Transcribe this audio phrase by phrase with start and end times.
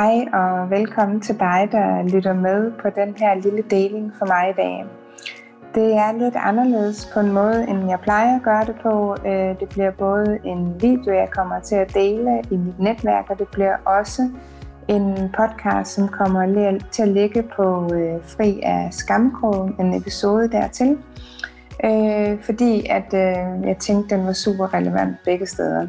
[0.00, 4.50] Hej og velkommen til dig, der lytter med på den her lille deling for mig
[4.50, 4.84] i dag.
[5.74, 9.16] Det er lidt anderledes på en måde, end jeg plejer at gøre det på.
[9.26, 13.38] Øh, det bliver både en video, jeg kommer til at dele i mit netværk, og
[13.38, 14.30] det bliver også
[14.88, 20.98] en podcast, som kommer til at ligge på øh, Fri af Skamkrogen, en episode dertil.
[21.84, 23.12] Øh, fordi at
[23.64, 25.88] jeg tænkte, den var super relevant begge steder.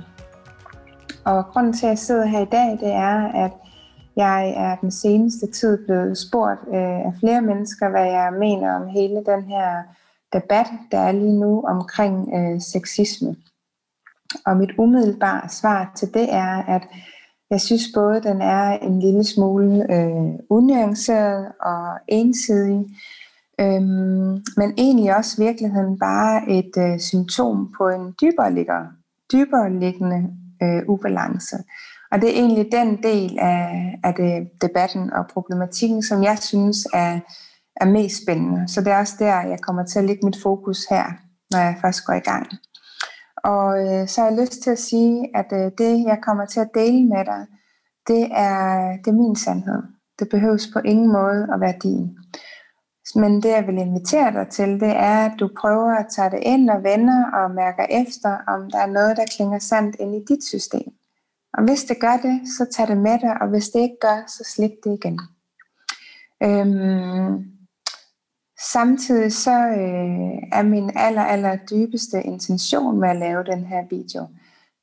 [1.25, 3.51] Og grunden til, at jeg sidder her i dag, det er, at
[4.15, 8.87] jeg er den seneste tid blevet spurgt øh, af flere mennesker, hvad jeg mener om
[8.87, 9.84] hele den her
[10.34, 13.35] debat, der er lige nu omkring øh, sexisme.
[14.45, 16.81] Og mit umiddelbare svar til det er, at
[17.49, 22.85] jeg synes både, den er en lille smule øh, unuanceret og ensidig,
[23.59, 28.85] øhm, men egentlig også virkeligheden bare et øh, symptom på en dybere, ligger,
[29.34, 30.29] dybere liggende
[30.63, 31.57] øh, ubalance.
[32.12, 36.87] Og det er egentlig den del af, af det, debatten og problematikken, som jeg synes
[36.93, 37.20] er,
[37.76, 38.67] er mest spændende.
[38.67, 41.05] Så det er også der, jeg kommer til at lægge mit fokus her,
[41.51, 42.48] når jeg først går i gang.
[43.43, 46.59] Og øh, så har jeg lyst til at sige, at øh, det, jeg kommer til
[46.59, 47.45] at dele med dig,
[48.07, 49.82] det er, det er min sandhed.
[50.20, 52.17] Det behøves på ingen måde at være din.
[53.15, 56.39] Men det, jeg vil invitere dig til, det er, at du prøver at tage det
[56.41, 60.34] ind og vender og mærker efter, om der er noget, der klinger sandt ind i
[60.34, 60.91] dit system.
[61.54, 64.24] Og hvis det gør det, så tag det med dig, og hvis det ikke gør,
[64.28, 65.19] så slip det igen.
[66.44, 67.46] Øhm,
[68.72, 74.28] samtidig så øh, er min aller, aller dybeste intention med at lave den her video,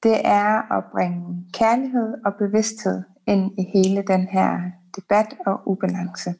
[0.02, 4.60] det er at bringe kærlighed og bevidsthed ind i hele den her
[4.96, 6.34] debat og ubalance.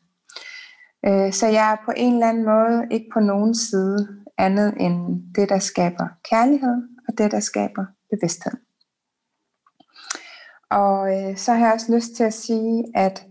[1.07, 5.23] Øh, så jeg er på en eller anden måde ikke på nogen side andet end
[5.35, 6.77] det, der skaber kærlighed
[7.09, 8.68] og det, der skaber bevidsthed.
[10.71, 13.27] Og øh, så har jeg også lyst til at sige, at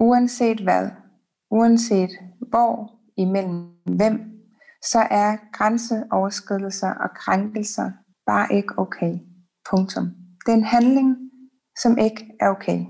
[0.00, 0.90] uanset hvad,
[1.50, 2.10] uanset
[2.48, 4.20] hvor, imellem hvem,
[4.82, 7.90] så er grænseoverskridelser og krænkelser
[8.26, 9.18] bare ikke okay.
[9.70, 10.04] Punktum.
[10.46, 11.16] Det er en handling,
[11.82, 12.84] som ikke er okay.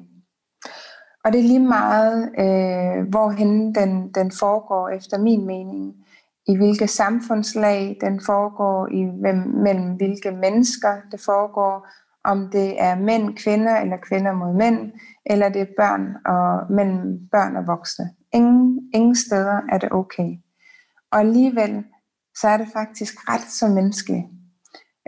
[1.24, 5.94] Og det er lige meget, øh, hvorhen den, den foregår efter min mening
[6.48, 11.86] i hvilke samfundslag den foregår, i hvem, mellem hvilke mennesker det foregår,
[12.24, 14.92] om det er mænd, kvinder eller kvinder mod mænd,
[15.26, 18.10] eller det er børn og mellem børn og voksne.
[18.32, 20.30] Ingen, ingen steder er det okay.
[21.12, 21.84] Og alligevel
[22.40, 24.26] så er det faktisk ret så menneskeligt.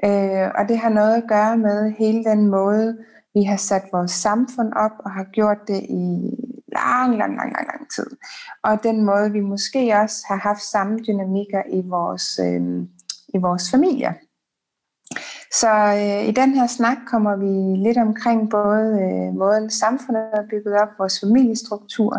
[0.04, 2.98] Øh, og det har noget at gøre med hele den måde,
[3.34, 6.30] vi har sat vores samfund op og har gjort det i
[6.72, 8.06] lang, lang, lang, lang, lang tid.
[8.64, 12.62] Og den måde, vi måske også har haft samme dynamikker i vores, øh,
[13.34, 14.12] i vores familier.
[15.52, 20.42] Så øh, i den her snak kommer vi lidt omkring både øh, måden samfundet er
[20.50, 22.16] bygget op, vores familiestruktur,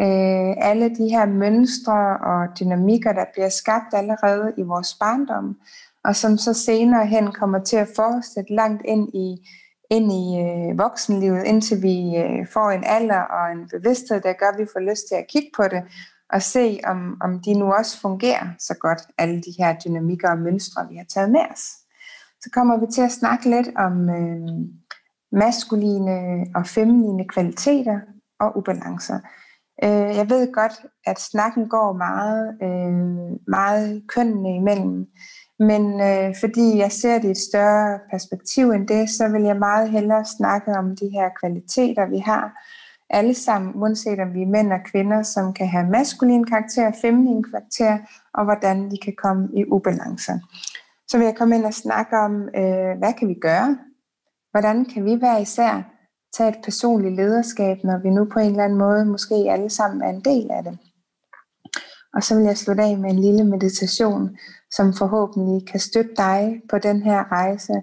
[0.00, 5.56] øh, alle de her mønstre og dynamikker, der bliver skabt allerede i vores barndom,
[6.04, 9.48] og som så senere hen kommer til at fortsætte langt ind i
[9.90, 14.46] ind i øh, voksenlivet, indtil vi øh, får en alder og en bevidsthed, der gør,
[14.46, 15.82] at vi får lyst til at kigge på det
[16.32, 20.38] og se, om, om de nu også fungerer så godt, alle de her dynamikker og
[20.38, 21.62] mønstre, vi har taget med os.
[22.40, 24.48] Så kommer vi til at snakke lidt om øh,
[25.32, 28.00] maskuline og feminine kvaliteter
[28.40, 29.18] og ubalancer.
[29.84, 30.72] Øh, jeg ved godt,
[31.06, 32.94] at snakken går meget, øh,
[33.48, 35.06] meget kønnene imellem,
[35.60, 39.56] men øh, fordi jeg ser det i et større perspektiv end det, så vil jeg
[39.56, 42.52] meget hellere snakke om de her kvaliteter, vi har
[43.10, 47.42] alle sammen, uanset om vi er mænd og kvinder, som kan have maskulin karakter, feminin
[47.42, 47.98] karakter,
[48.34, 50.32] og hvordan de kan komme i ubalance.
[51.08, 53.78] Så vil jeg komme ind og snakke om, øh, hvad kan vi gøre?
[54.50, 55.82] Hvordan kan vi være især
[56.36, 60.02] tage et personligt lederskab, når vi nu på en eller anden måde måske alle sammen
[60.02, 60.78] er en del af det?
[62.14, 64.36] Og så vil jeg slutte af med en lille meditation,
[64.72, 67.82] som forhåbentlig kan støtte dig på den her rejse,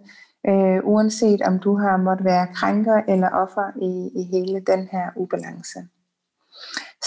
[0.50, 5.10] øh, uanset om du har måttet være krænker eller offer i, i hele den her
[5.16, 5.80] ubalance.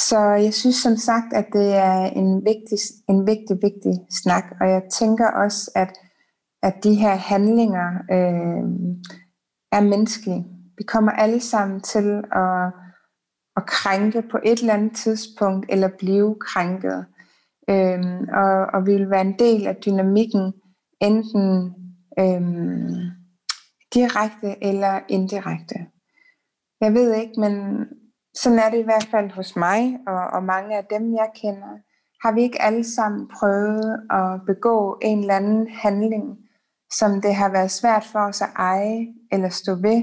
[0.08, 2.78] Så jeg synes som sagt, at det er en vigtig,
[3.08, 5.98] en vigtig, vigtig snak, og jeg tænker også, at,
[6.62, 8.64] at de her handlinger øh,
[9.72, 10.46] er menneskelige.
[10.78, 12.72] Vi kommer alle sammen til at,
[13.56, 17.06] at krænke på et eller andet tidspunkt, eller blive krænket.
[17.70, 20.52] Øhm, og, og ville vil være en del af dynamikken,
[21.00, 21.74] enten
[22.18, 23.10] øhm,
[23.94, 25.78] direkte eller indirekte.
[26.80, 27.84] Jeg ved ikke, men
[28.34, 31.72] sådan er det i hvert fald hos mig og, og mange af dem, jeg kender.
[32.22, 36.38] Har vi ikke alle sammen prøvet at begå en eller anden handling,
[36.92, 40.02] som det har været svært for os at eje eller stå ved,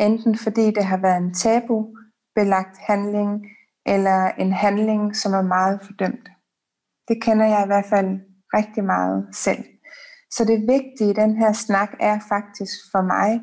[0.00, 1.86] enten fordi det har været en tabu
[2.34, 3.46] belagt handling,
[3.86, 6.28] eller en handling, som er meget fordømt.
[7.08, 8.20] Det kender jeg i hvert fald
[8.54, 9.64] rigtig meget selv.
[10.30, 13.40] Så det vigtige i den her snak er faktisk for mig,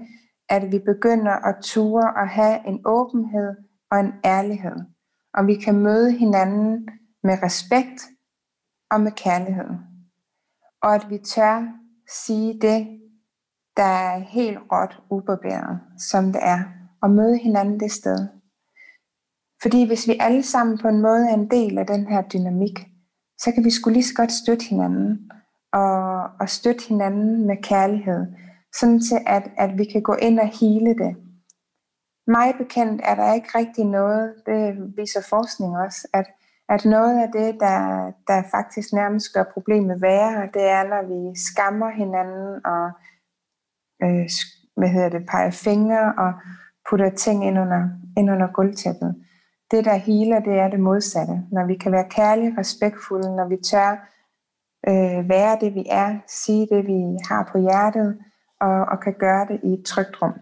[0.50, 3.56] at vi begynder at ture og have en åbenhed
[3.92, 4.76] og en ærlighed.
[5.34, 6.90] Og vi kan møde hinanden
[7.24, 8.02] med respekt
[8.92, 9.70] og med kærlighed.
[10.82, 11.68] Og at vi tør
[12.10, 12.88] sige det,
[13.78, 16.64] der er helt råt ubarberet, som det er,
[17.02, 18.28] og møde hinanden det sted.
[19.62, 22.80] Fordi hvis vi alle sammen på en måde er en del af den her dynamik,
[23.38, 25.32] så kan vi skulle lige så godt støtte hinanden,
[25.74, 28.26] og, og støtte hinanden med kærlighed,
[28.80, 31.16] sådan til at, at vi kan gå ind og hele det.
[32.28, 36.26] Mig bekendt er der ikke rigtig noget, det viser forskning også, at,
[36.70, 41.40] at noget af det, der, der faktisk nærmest gør problemet værre, det er, når vi
[41.40, 42.86] skammer hinanden og
[44.04, 44.30] øh,
[44.78, 46.34] hvad hedder det, peger fingre og
[46.90, 49.16] putter ting ind under, ind under gulvtæppet.
[49.72, 51.42] Det, der hele, det er det modsatte.
[51.52, 53.92] Når vi kan være kærlige, respektfulde, når vi tør
[54.88, 58.18] øh, være det, vi er, sige det, vi har på hjertet,
[58.62, 60.34] og, og kan gøre det i et trygt rum.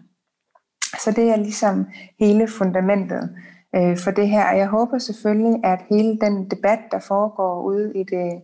[0.98, 1.86] Så det er ligesom
[2.18, 3.36] hele fundamentet
[3.76, 4.50] øh, for det her.
[4.50, 8.42] Og jeg håber selvfølgelig, at hele den debat, der foregår ude i det,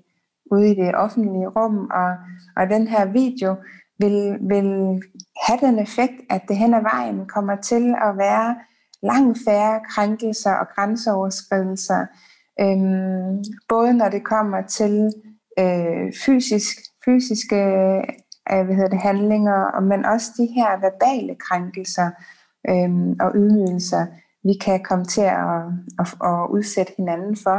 [0.50, 2.10] ude i det offentlige rum, og,
[2.56, 3.56] og den her video,
[3.98, 5.02] vil, vil
[5.46, 8.56] have den effekt, at det hen ad vejen kommer til at være
[9.02, 12.06] langt færre krænkelser og grænseoverskridelser,
[12.60, 15.12] øhm, både når det kommer til
[15.58, 17.56] øh, fysisk, fysiske
[18.52, 22.10] øh, hvad hedder det, handlinger, men også de her verbale krænkelser
[22.68, 24.06] øhm, og ydmygelser,
[24.44, 25.62] vi kan komme til at,
[25.98, 27.58] at, at udsætte hinanden for.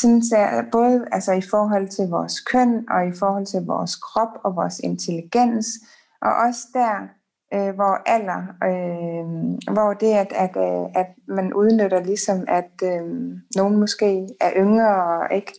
[0.00, 4.32] Sådan så både altså i forhold til vores køn og i forhold til vores krop
[4.44, 5.66] og vores intelligens,
[6.22, 6.94] og også der,
[7.54, 9.26] øh, hvor alder, øh,
[9.74, 13.04] hvor det, at, at, øh, at man udnytter ligesom, at øh,
[13.56, 15.52] nogen måske er yngre og ikke,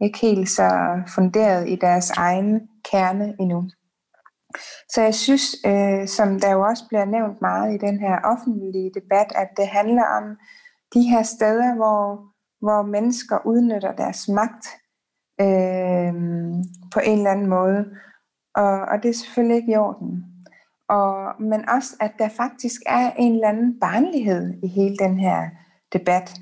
[0.00, 0.70] ikke helt så
[1.14, 3.70] funderet i deres egen kerne endnu.
[4.88, 8.90] Så jeg synes, øh, som der jo også bliver nævnt meget i den her offentlige
[8.94, 10.24] debat, at det handler om
[10.94, 12.02] de her steder, hvor,
[12.60, 14.66] hvor mennesker udnytter deres magt
[15.40, 16.12] øh,
[16.94, 17.84] på en eller anden måde.
[18.54, 20.27] Og, og det er selvfølgelig ikke i orden.
[20.88, 25.48] Og, men også, at der faktisk er en eller anden barnlighed i hele den her
[25.92, 26.34] debat.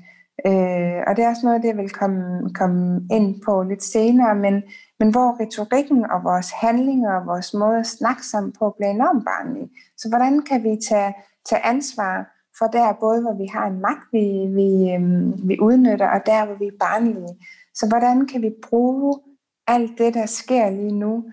[0.45, 4.35] Øh, og det er også noget, det jeg vil komme, komme ind på lidt senere,
[4.35, 4.63] men,
[4.99, 9.25] men hvor retorikken og vores handlinger og vores måde at snakke sammen på bliver enormt
[9.25, 9.69] barnlig.
[9.97, 11.13] Så hvordan kan vi tage,
[11.49, 14.25] tage ansvar for der, både hvor vi har en magt, vi,
[14.59, 17.33] vi, øhm, vi udnytter, og der, hvor vi er barnlige.
[17.73, 19.19] Så hvordan kan vi bruge
[19.67, 21.23] alt det, der sker lige nu,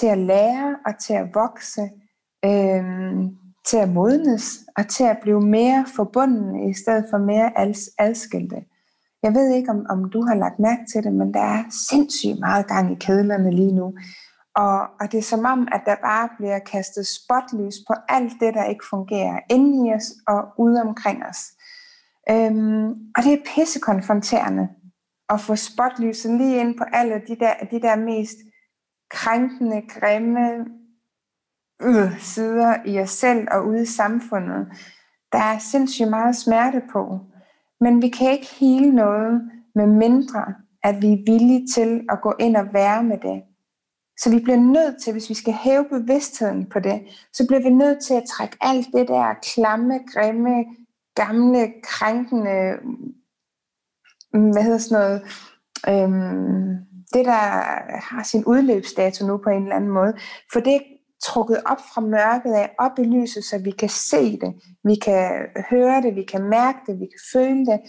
[0.00, 1.90] til at lære og til at vokse,
[2.44, 3.36] øhm,
[3.66, 7.58] til at modnes og til at blive mere forbundne i stedet for mere
[7.98, 8.56] adskilte.
[9.22, 12.38] Jeg ved ikke, om, om du har lagt mærke til det, men der er sindssygt
[12.40, 13.94] meget gang i kedlerne lige nu.
[14.56, 18.54] Og, og det er som om, at der bare bliver kastet spotlys på alt det,
[18.54, 21.38] der ikke fungerer inde i os og ude omkring os.
[22.30, 22.86] Øhm,
[23.16, 24.68] og det er pissekonfronterende
[25.28, 28.36] at få spotlyset lige ind på alle de der, de der mest
[29.10, 30.64] krænkende, grimme
[31.82, 34.66] øh, sider i os selv og ude i samfundet.
[35.32, 37.20] Der er sindssygt meget smerte på.
[37.80, 42.34] Men vi kan ikke hele noget med mindre, at vi er villige til at gå
[42.40, 43.42] ind og være med det.
[44.18, 47.70] Så vi bliver nødt til, hvis vi skal hæve bevidstheden på det, så bliver vi
[47.70, 50.64] nødt til at trække alt det der klamme, grimme,
[51.14, 52.76] gamle, krænkende,
[54.52, 55.22] hvad hedder sådan noget,
[55.88, 56.76] øhm,
[57.14, 57.42] det der
[58.00, 60.14] har sin udløbsdato nu på en eller anden måde,
[60.52, 60.80] for det er
[61.22, 65.46] trukket op fra mørket af, op i lyset, så vi kan se det, vi kan
[65.70, 67.80] høre det, vi kan mærke det, vi kan føle det,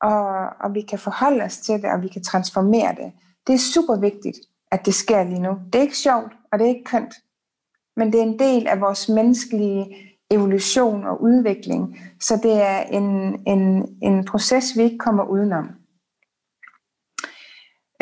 [0.00, 3.12] og, og vi kan forholde os til det, og vi kan transformere det.
[3.46, 4.36] Det er super vigtigt,
[4.70, 5.58] at det sker lige nu.
[5.72, 7.14] Det er ikke sjovt, og det er ikke kønt,
[7.96, 9.96] men det er en del af vores menneskelige
[10.30, 13.06] evolution og udvikling, så det er en,
[13.46, 15.68] en, en proces, vi ikke kommer udenom.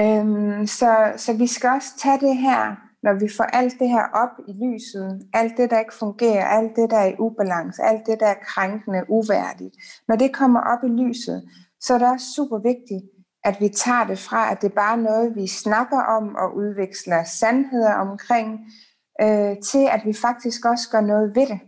[0.00, 4.06] Øhm, så, så vi skal også tage det her, når vi får alt det her
[4.22, 8.06] op i lyset, alt det, der ikke fungerer, alt det, der er i ubalance, alt
[8.06, 9.74] det, der er krænkende, uværdigt,
[10.08, 11.48] når det kommer op i lyset,
[11.80, 13.04] så er det også super vigtigt,
[13.44, 17.24] at vi tager det fra, at det bare er noget, vi snakker om og udveksler
[17.24, 18.60] sandheder omkring,
[19.20, 21.60] øh, til at vi faktisk også gør noget ved det.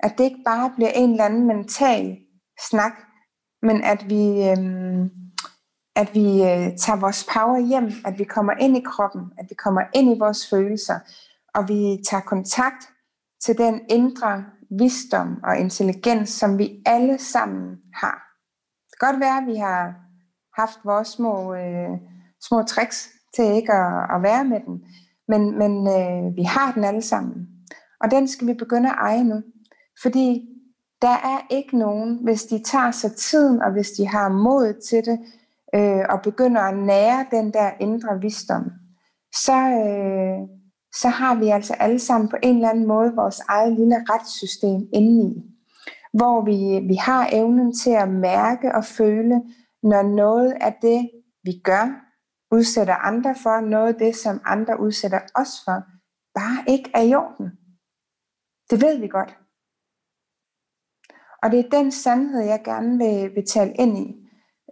[0.00, 2.16] At det ikke bare bliver en eller anden mental
[2.70, 2.92] snak,
[3.62, 5.10] men at vi, øh,
[5.96, 9.54] at vi øh, tager vores power hjem, at vi kommer ind i kroppen, at vi
[9.54, 10.98] kommer ind i vores følelser,
[11.54, 12.88] og vi tager kontakt
[13.44, 14.44] til den indre
[14.78, 18.18] visdom og intelligens, som vi alle sammen har.
[18.90, 19.94] Det kan godt være, at vi har
[20.60, 21.90] haft vores små, øh,
[22.48, 24.84] små tricks til ikke at, at være med den,
[25.28, 27.46] men, men øh, vi har den alle sammen.
[28.00, 29.42] Og den skal vi begynde at eje nu.
[30.02, 30.48] Fordi
[31.02, 35.04] der er ikke nogen, hvis de tager sig tiden, og hvis de har mod til
[35.04, 35.18] det,
[35.74, 38.64] øh, og begynder at nære den der indre visdom,
[39.34, 40.48] så, øh,
[40.94, 44.88] så har vi altså alle sammen på en eller anden måde vores eget lille retssystem
[44.92, 45.42] indeni,
[46.12, 49.42] hvor vi, vi har evnen til at mærke og føle,
[49.82, 51.10] når noget af det,
[51.42, 52.00] vi gør,
[52.50, 55.82] udsætter andre for, noget af det, som andre udsætter os for,
[56.34, 57.50] bare ikke er i orden.
[58.70, 59.38] Det ved vi godt.
[61.42, 64.23] Og det er den sandhed, jeg gerne vil, vil tale ind i.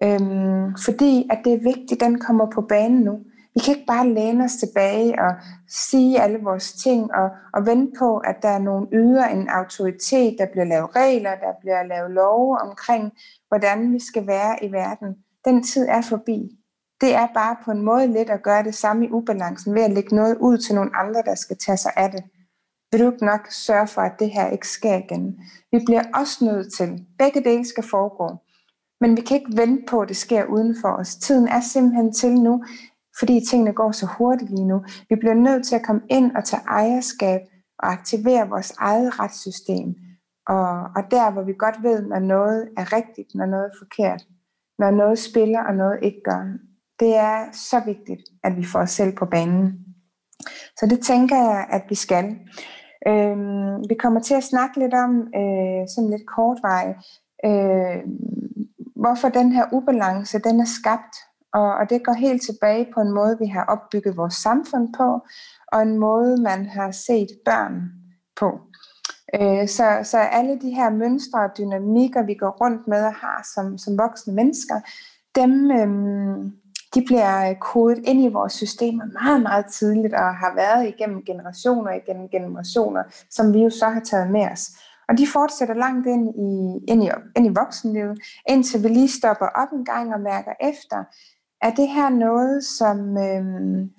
[0.04, 3.20] Øhm, fordi at det er vigtigt, at den kommer på banen nu.
[3.54, 5.34] Vi kan ikke bare læne os tilbage og
[5.68, 10.36] sige alle vores ting og, og vente på, at der er nogen yder en autoritet,
[10.38, 13.12] der bliver lavet regler, der bliver lavet love omkring,
[13.48, 15.16] hvordan vi skal være i verden.
[15.44, 16.58] Den tid er forbi.
[17.00, 19.92] Det er bare på en måde lidt at gøre det samme i ubalancen ved at
[19.92, 22.24] lægge noget ud til nogle andre, der skal tage sig af det.
[22.92, 25.40] Vil du ikke nok sørge for, at det her ikke sker igen?
[25.72, 28.36] Vi bliver også nødt til, begge dele skal foregå,
[29.02, 31.16] men vi kan ikke vente på, at det sker uden for os.
[31.16, 32.64] Tiden er simpelthen til nu,
[33.18, 34.84] fordi tingene går så hurtigt lige nu.
[35.08, 37.40] Vi bliver nødt til at komme ind og tage ejerskab
[37.78, 39.94] og aktivere vores eget retssystem.
[40.48, 44.22] Og, og der, hvor vi godt ved, når noget er rigtigt, når noget er forkert,
[44.78, 46.42] når noget spiller og noget ikke gør.
[47.00, 49.84] Det er så vigtigt, at vi får os selv på banen.
[50.78, 52.24] Så det tænker jeg, at vi skal.
[53.08, 56.94] Øhm, vi kommer til at snakke lidt om, øh, sådan lidt kortvej,
[57.44, 58.02] øh,
[59.02, 61.14] hvorfor den her ubalance, den er skabt.
[61.52, 65.20] Og, og det går helt tilbage på en måde, vi har opbygget vores samfund på,
[65.72, 67.92] og en måde, man har set børn
[68.36, 68.60] på.
[69.40, 73.48] Øh, så, så alle de her mønstre og dynamikker, vi går rundt med og har
[73.54, 74.80] som, som voksne mennesker,
[75.34, 76.52] dem, øhm,
[76.94, 81.92] de bliver kodet ind i vores systemer meget, meget tidligt og har været igennem generationer
[81.92, 84.70] igennem generationer, som vi jo så har taget med os.
[85.12, 86.50] Og de fortsætter langt ind i,
[86.92, 90.98] ind i, ind i voksenlivet, indtil vi lige stopper op en gang og mærker efter,
[91.62, 93.42] er det her noget, som øh,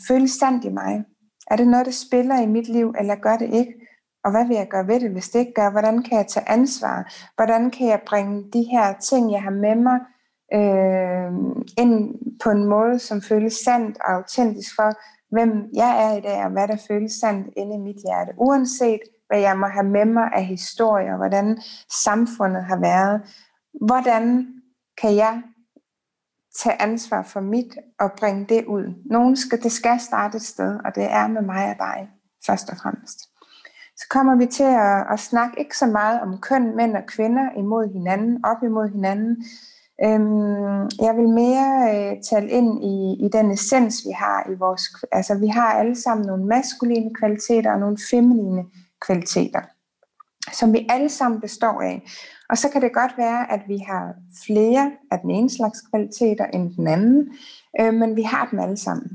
[0.08, 1.04] føles sandt i mig?
[1.52, 3.74] Er det noget, der spiller i mit liv, eller gør det ikke?
[4.24, 5.72] Og hvad vil jeg gøre ved det, hvis det ikke gør?
[5.72, 7.14] Hvordan kan jeg tage ansvar?
[7.36, 10.00] Hvordan kan jeg bringe de her ting, jeg har med mig,
[10.60, 11.32] øh,
[11.78, 14.90] ind på en måde, som føles sandt og autentisk for,
[15.36, 18.32] hvem jeg er i dag, og hvad der føles sandt inde i mit hjerte.
[18.38, 21.62] Uanset hvad jeg må have med mig af historier, hvordan
[22.04, 23.22] samfundet har været,
[23.86, 24.48] hvordan
[25.02, 25.42] kan jeg
[26.60, 29.04] tage ansvar for mit og bringe det ud.
[29.06, 32.10] Nogen skal, det skal starte et sted, og det er med mig og dig,
[32.46, 33.20] først og fremmest.
[33.98, 37.50] Så kommer vi til at, at snakke ikke så meget om køn, mænd og kvinder
[37.58, 39.44] imod hinanden, op imod hinanden,
[40.06, 44.82] Øhm, jeg vil mere øh, tale ind i, i den essens, vi har i vores...
[45.12, 48.66] Altså, vi har alle sammen nogle maskuline kvaliteter og nogle feminine
[49.06, 49.62] kvaliteter,
[50.52, 52.02] som vi alle sammen består af.
[52.50, 54.14] Og så kan det godt være, at vi har
[54.46, 57.34] flere af den ene slags kvaliteter end den anden,
[57.80, 59.10] øh, men vi har dem alle sammen.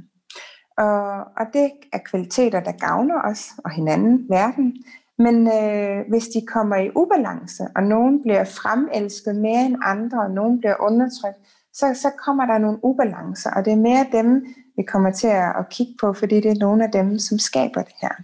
[0.79, 4.75] Og, og det er kvaliteter, der gavner os og hinanden, verden,
[5.19, 10.31] men øh, hvis de kommer i ubalance, og nogen bliver fremelsket mere end andre, og
[10.31, 11.39] nogen bliver undertrykt,
[11.73, 15.57] så, så kommer der nogle ubalancer, og det er mere dem, vi kommer til at,
[15.59, 18.15] at kigge på, fordi det er nogle af dem, som skaber det her.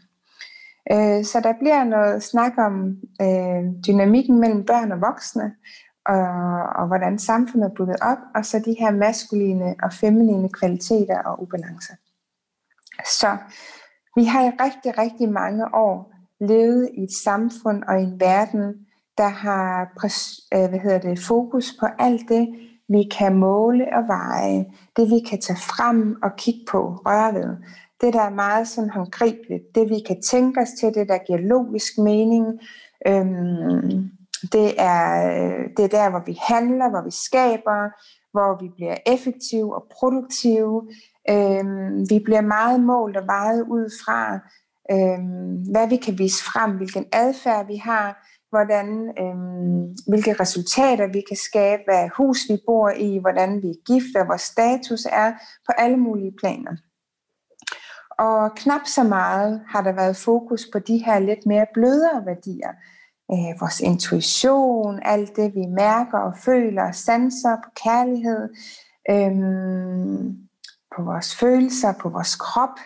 [0.93, 5.55] Øh, så der bliver noget snak om øh, dynamikken mellem børn og voksne,
[6.07, 6.27] og,
[6.79, 11.43] og hvordan samfundet er bygget op, og så de her maskuline og feminine kvaliteter og
[11.43, 11.95] ubalancer.
[13.05, 13.37] Så
[14.17, 18.75] vi har i rigtig, rigtig mange år levet i et samfund og i en verden,
[19.19, 19.83] der har
[20.55, 22.49] øh, hvad hedder det, fokus på alt det,
[22.89, 27.57] vi kan måle og veje, det vi kan tage frem og kigge på, røre ved.
[28.05, 31.39] Det, der er meget sådan håndgribeligt, det vi kan tænke os til, det der giver
[31.39, 32.45] logisk mening,
[33.07, 34.11] øhm,
[34.53, 35.09] det, er,
[35.77, 37.81] det er der, hvor vi handler, hvor vi skaber,
[38.33, 40.89] hvor vi bliver effektive og produktive.
[41.31, 44.21] Øhm, vi bliver meget målt og vejet ud fra,
[44.93, 48.09] øhm, hvad vi kan vise frem, hvilken adfærd vi har,
[48.51, 48.89] hvordan,
[49.23, 54.11] øhm, hvilke resultater vi kan skabe, hvad hus vi bor i, hvordan vi er gift,
[54.15, 55.33] hvad vores status er,
[55.67, 56.77] på alle mulige planer.
[58.19, 62.73] Og knap så meget har der været fokus på de her lidt mere blødere værdier.
[63.33, 68.49] Øh, vores intuition, alt det vi mærker og føler sanser på kærlighed,
[69.11, 70.37] øhm,
[70.97, 72.79] på vores følelser, på vores krop,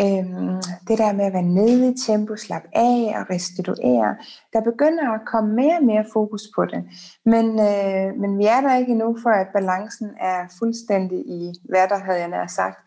[0.00, 4.16] Øhm, det der med at være nede i tempo, slappe af og restituere.
[4.52, 6.84] Der begynder at komme mere og mere fokus på det.
[7.24, 11.88] Men, øh, men vi er der ikke endnu for, at balancen er fuldstændig i hvad
[11.88, 12.78] der havde jeg nær sagt.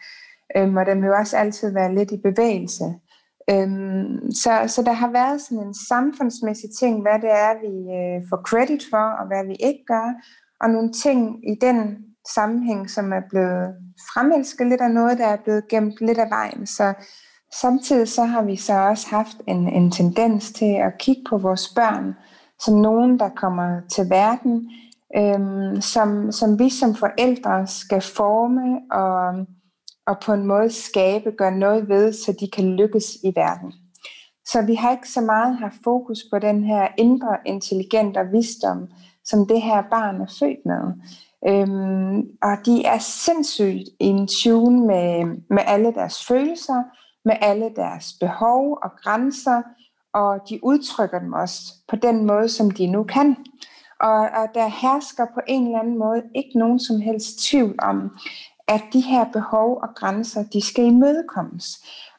[0.58, 2.84] Øhm, og den vil jo også altid være lidt i bevægelse.
[3.50, 8.30] Øhm, så, så der har været sådan en samfundsmæssig ting, hvad det er, vi øh,
[8.30, 10.08] får credit for, og hvad vi ikke gør.
[10.62, 11.98] Og nogle ting i den
[12.36, 13.76] sammenhæng, som er blevet
[14.14, 16.66] fremelsket lidt af noget, der er blevet gemt lidt af vejen.
[16.66, 16.94] Så
[17.54, 21.74] samtidig så har vi så også haft en, en tendens til at kigge på vores
[21.76, 22.16] børn
[22.60, 24.72] som nogen, der kommer til verden,
[25.18, 29.46] øhm, som, som vi som forældre skal forme og,
[30.10, 33.74] og på en måde skabe, gøre noget ved, så de kan lykkes i verden.
[34.46, 38.88] Så vi har ikke så meget haft fokus på den her indre intelligent og visdom,
[39.24, 40.84] som det her barn er født med.
[41.48, 46.84] Øhm, og de er sindssygt in tune med, med alle deres følelser,
[47.26, 49.62] med alle deres behov og grænser,
[50.14, 53.36] og de udtrykker dem også på den måde, som de nu kan.
[54.00, 58.18] Og, og der hersker på en eller anden måde ikke nogen som helst tvivl om,
[58.70, 61.66] at de her behov og grænser, de skal imødekommes.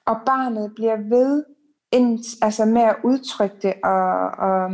[0.06, 1.44] Og barnet bliver ved
[1.92, 4.70] ind, altså med at udtrykke det og, og,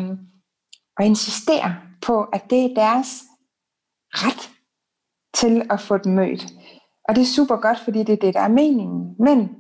[0.99, 3.23] og insistere på, at det er deres
[4.11, 4.51] ret
[5.35, 6.47] til at få det mødt.
[7.09, 9.15] Og det er super godt, fordi det er det, der er meningen.
[9.19, 9.51] Men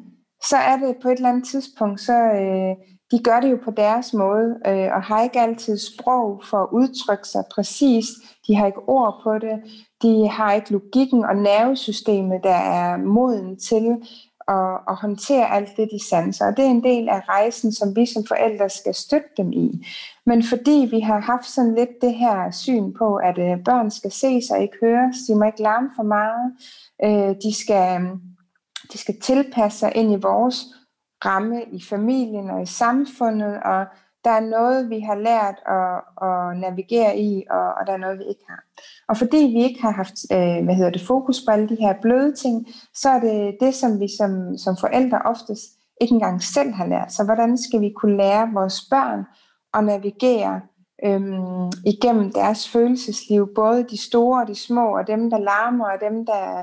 [0.48, 2.76] så er det på et eller andet tidspunkt, så øh,
[3.10, 6.68] de gør det jo på deres måde, øh, og har ikke altid sprog for at
[6.72, 8.08] udtrykke sig præcist.
[8.46, 9.56] De har ikke ord på det.
[10.02, 13.96] De har ikke logikken og nervesystemet, der er moden til
[14.48, 16.46] at, at håndtere alt det, de sanser.
[16.46, 19.86] Og det er en del af rejsen, som vi som forældre skal støtte dem i.
[20.26, 24.12] Men fordi vi har haft sådan lidt det her syn på, at øh, børn skal
[24.12, 26.52] se sig ikke høres, de må ikke larme for meget,
[27.04, 28.00] øh, de, skal,
[28.92, 30.64] de skal tilpasse sig ind i vores
[31.24, 33.86] ramme i familien og i samfundet, og
[34.26, 35.96] der er noget, vi har lært at,
[36.28, 38.62] at navigere i, og, og der er noget, vi ikke har.
[39.08, 41.94] Og fordi vi ikke har haft øh, hvad hedder det, fokus på alle de her
[42.02, 45.64] bløde ting, så er det det, som vi som, som forældre oftest
[46.00, 47.12] ikke engang selv har lært.
[47.12, 49.24] Så hvordan skal vi kunne lære vores børn
[49.74, 50.60] at navigere
[51.04, 56.00] øhm, igennem deres følelsesliv, både de store og de små, og dem, der larmer, og
[56.00, 56.62] dem, der,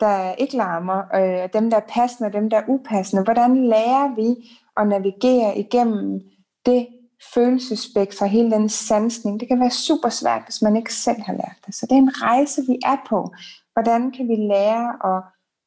[0.00, 3.24] der ikke larmer, øh, dem, der er passende, og dem, der er upassende.
[3.24, 6.20] Hvordan lærer vi at navigere igennem
[6.66, 6.86] det
[7.34, 11.56] følelsesspektrum, hele den sansning, det kan være super svært, hvis man ikke selv har lært
[11.66, 11.74] det.
[11.74, 13.34] Så det er en rejse, vi er på.
[13.72, 15.22] Hvordan kan vi lære at,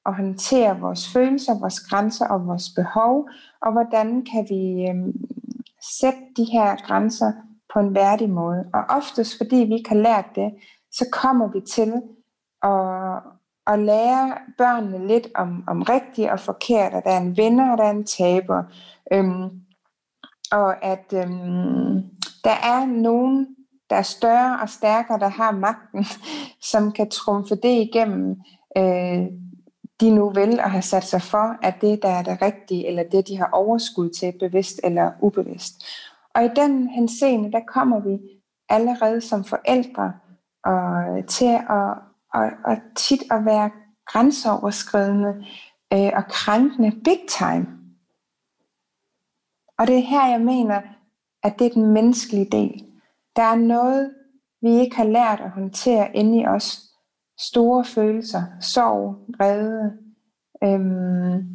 [0.05, 3.29] at håndtere vores følelser, vores grænser og vores behov,
[3.61, 5.13] og hvordan kan vi øhm,
[5.99, 7.31] sætte de her grænser
[7.73, 8.65] på en værdig måde.
[8.73, 10.53] Og oftest, fordi vi ikke har lært det,
[10.91, 11.93] så kommer vi til
[12.63, 13.23] at,
[13.73, 17.77] at lære børnene lidt om, om rigtigt og forkert, at der er en vinder og
[17.77, 18.63] der er en taber.
[19.13, 19.49] Øhm,
[20.51, 22.03] og at øhm,
[22.43, 23.47] der er nogen,
[23.89, 26.05] der er større og stærkere, der har magten,
[26.71, 28.35] som kan trumfe det igennem,
[28.77, 29.25] øh,
[30.01, 33.03] de nu vil og har sat sig for, at det, der er det rigtige, eller
[33.03, 35.85] det, de har overskud til, bevidst eller ubevidst.
[36.35, 38.19] Og i den henseende, der kommer vi
[38.69, 40.13] allerede som forældre
[40.65, 41.93] og til at,
[42.33, 43.71] og, og tit at være
[44.05, 45.45] grænseoverskridende
[45.93, 47.78] øh, og krænkende big time.
[49.79, 50.81] Og det er her, jeg mener,
[51.43, 52.85] at det er den menneskelige del.
[53.35, 54.13] Der er noget,
[54.61, 56.81] vi ikke har lært at håndtere inde i os.
[57.39, 59.97] Store følelser, sorg, vrede,
[60.63, 61.47] øhm,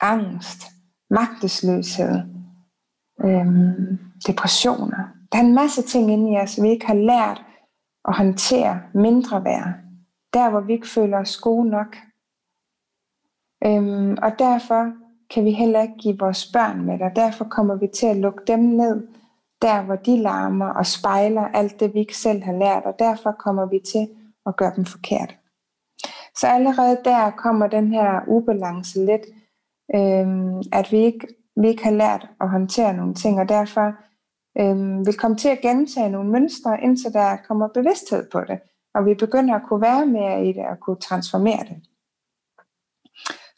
[0.00, 0.62] angst,
[1.10, 2.20] magtesløshed,
[3.24, 5.08] øhm, depressioner.
[5.32, 7.44] Der er en masse ting inde i os, vi ikke har lært
[8.08, 9.74] at håndtere mindre værd.
[10.32, 11.96] Der, hvor vi ikke føler os gode nok.
[13.64, 14.92] Øhm, og derfor
[15.30, 18.42] kan vi heller ikke give vores børn med og derfor kommer vi til at lukke
[18.46, 19.06] dem ned,
[19.62, 23.32] der hvor de larmer og spejler alt det, vi ikke selv har lært, og derfor
[23.32, 24.08] kommer vi til
[24.46, 25.36] at gøre dem forkert.
[26.36, 29.26] Så allerede der kommer den her ubalance lidt,
[29.94, 33.94] øhm, at vi ikke, vi ikke har lært at håndtere nogle ting, og derfor
[34.60, 38.58] øhm, vil komme til at gentage nogle mønstre, indtil der kommer bevidsthed på det,
[38.94, 41.82] og vi begynder at kunne være mere i det og kunne transformere det.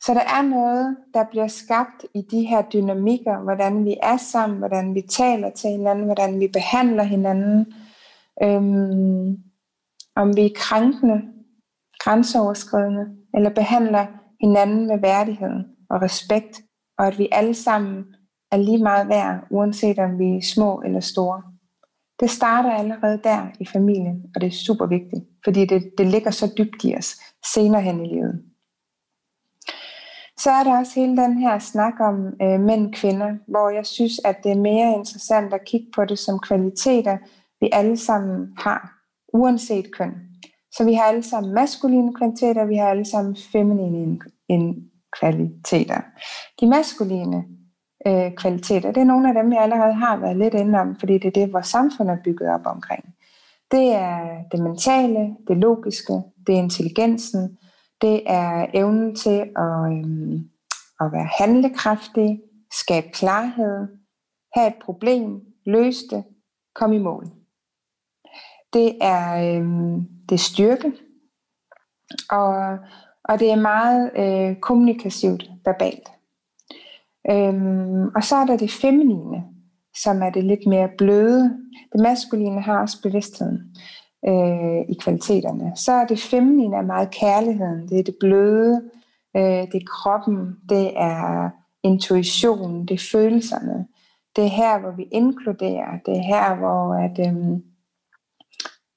[0.08, 4.58] Så der er noget, der bliver skabt i de her dynamikker, hvordan vi er sammen,
[4.58, 7.72] hvordan vi taler til hinanden, hvordan vi behandler hinanden,
[8.42, 9.36] øhm,
[10.16, 11.22] om vi er krænkende,
[11.98, 14.06] grænseoverskridende, eller behandler
[14.40, 15.56] hinanden med værdighed
[15.90, 16.60] og respekt,
[16.98, 18.04] og at vi alle sammen
[18.52, 21.42] er lige meget værd, uanset om vi er små eller store.
[22.20, 26.30] Det starter allerede der i familien, og det er super vigtigt, fordi det, det ligger
[26.30, 27.16] så dybt i os
[27.54, 28.47] senere hen i livet.
[30.38, 33.86] Så er der også hele den her snak om øh, mænd og kvinder, hvor jeg
[33.86, 37.18] synes, at det er mere interessant at kigge på det som kvaliteter,
[37.60, 38.92] vi alle sammen har,
[39.32, 40.14] uanset køn.
[40.72, 44.18] Så vi har alle sammen maskuline kvaliteter, vi har alle sammen feminine
[45.18, 46.00] kvaliteter.
[46.60, 47.44] De maskuline
[48.06, 51.18] øh, kvaliteter, det er nogle af dem, jeg allerede har været lidt inde om, fordi
[51.18, 53.04] det er det, vores samfund er bygget op omkring.
[53.70, 56.12] Det er det mentale, det logiske,
[56.46, 57.58] det er intelligensen,
[58.00, 60.50] det er evnen til at, øhm,
[61.00, 62.40] at være handlekraftig,
[62.72, 63.88] skabe klarhed,
[64.54, 66.24] have et problem, løse det,
[66.74, 67.26] komme i mål.
[68.72, 70.92] Det er, øhm, det er styrke,
[72.30, 72.78] og,
[73.24, 76.08] og det er meget øh, kommunikativt verbalt.
[77.30, 79.44] Øhm, og så er der det feminine,
[80.02, 81.42] som er det lidt mere bløde.
[81.92, 83.76] Det maskuline har også bevidstheden
[84.26, 85.72] øh, i kvaliteterne.
[85.76, 88.82] Så er det feminine er meget kærligheden, det er det bløde,
[89.36, 91.50] øh, det er kroppen, det er
[91.82, 93.86] intuition, det er følelserne.
[94.36, 97.58] Det er her, hvor vi inkluderer, det er her, hvor at, øh,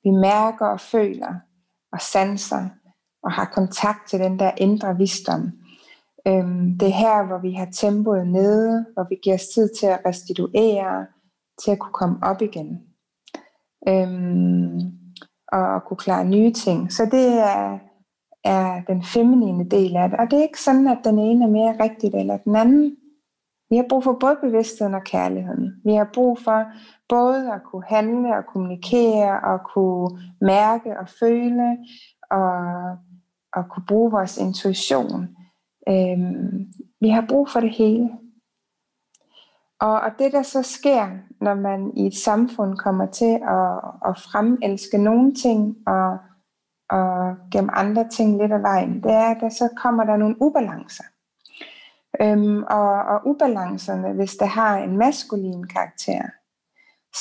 [0.04, 1.34] vi mærker og føler
[1.92, 2.70] og sanser
[3.24, 5.52] og har kontakt til den der indre visdom.
[6.28, 9.86] Øhm, det er her, hvor vi har tempoet nede, hvor vi giver os tid til
[9.86, 11.06] at restituere,
[11.64, 12.82] til at kunne komme op igen.
[13.88, 15.01] Øhm,
[15.52, 16.92] og kunne klare nye ting.
[16.92, 17.80] Så det er,
[18.44, 20.20] er den feminine del af det.
[20.20, 22.96] Og det er ikke sådan, at den ene er mere rigtigt eller den anden.
[23.70, 25.82] Vi har brug for både bevidstheden og kærligheden.
[25.86, 26.66] Vi har brug for
[27.10, 31.78] både at kunne handle og kommunikere og kunne mærke og føle
[32.32, 32.58] og,
[33.54, 35.28] og kunne bruge vores intuition.
[35.90, 36.66] Øhm,
[37.02, 38.10] vi har brug for det hele.
[39.82, 41.10] Og, og det der så sker,
[41.41, 43.78] når man i et samfund kommer til at,
[44.10, 46.17] at fremelske nogle ting og,
[46.89, 50.41] og gemme andre ting lidt af vejen, det er, at der så kommer der nogle
[50.41, 51.04] ubalancer.
[52.22, 56.22] Øhm, og, og ubalancerne, hvis det har en maskulin karakter,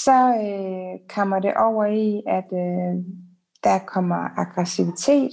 [0.05, 3.05] så øh, kommer det over i, at øh,
[3.64, 5.31] der kommer aggressivitet,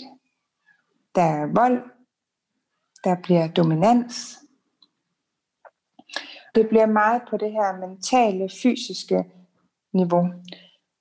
[1.15, 1.83] der er vold,
[3.03, 4.39] der bliver dominans.
[6.57, 9.25] Det bliver meget på det her mentale, fysiske
[9.93, 10.27] niveau.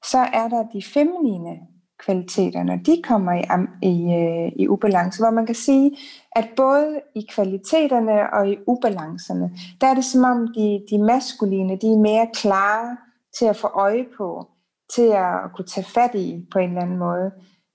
[0.04, 1.58] Så er der de feminine
[2.04, 3.44] kvaliteter, når de kommer i,
[3.82, 5.96] i, øh, i ubalance, hvor man kan sige,
[6.36, 11.76] at både i kvaliteterne og i ubalancerne, der er det som om de, de maskuline,
[11.76, 12.96] de er mere klare
[13.38, 14.46] til at få øje på,
[14.94, 17.30] til at kunne tage fat i på en eller anden måde.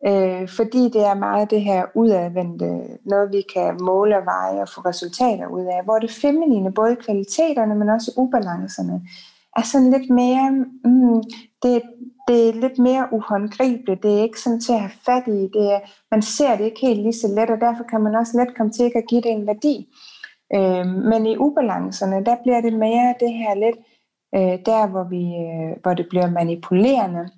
[0.08, 4.70] Øh, fordi det er meget det her udadvendte, noget vi kan måle og veje og
[4.70, 9.02] få resultater ud af, hvor det feminine, både kvaliteterne, men også ubalancerne,
[9.58, 10.52] er sådan lidt mere,
[10.86, 11.22] mm,
[11.64, 11.82] det,
[12.28, 15.66] det er lidt mere uhåndgribeligt, det er ikke sådan til at have fat i, det
[15.74, 15.80] er,
[16.12, 18.72] man ser det ikke helt lige så let, og derfor kan man også let komme
[18.72, 19.88] til ikke at give det en værdi.
[20.56, 23.78] Øh, men i ubalancerne, der bliver det mere det her lidt,
[24.36, 27.30] øh, der hvor, vi, øh, hvor det bliver manipulerende,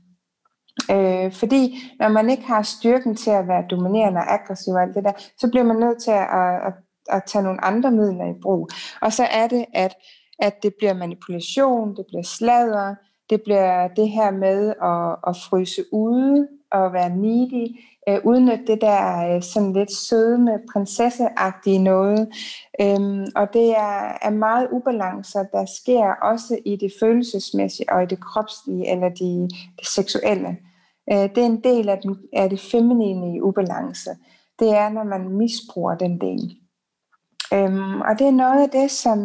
[0.92, 4.96] Øh, fordi når man ikke har styrken til at være dominerende og aggressiv og alt
[4.96, 6.28] det der, så bliver man nødt til at,
[6.68, 6.74] at,
[7.10, 8.70] at tage nogle andre midler i brug.
[9.02, 9.96] Og så er det, at,
[10.40, 12.96] at det bliver manipulation, det bliver sladder,
[13.30, 17.68] det bliver det her med at, at fryse ude og være needy,
[18.10, 22.28] øh, udnytte det der øh, sådan lidt sødme, prinsesseagtige noget.
[22.82, 28.06] Øhm, og det er, er meget ubalancer, der sker også i det følelsesmæssige og i
[28.06, 30.58] det kropslige eller de, det seksuelle.
[31.12, 34.10] Øh, det er en del af, den, af det feminine i ubalance.
[34.60, 36.58] Det er, når man misbruger den del.
[37.54, 39.20] Øhm, og det er noget af det, som,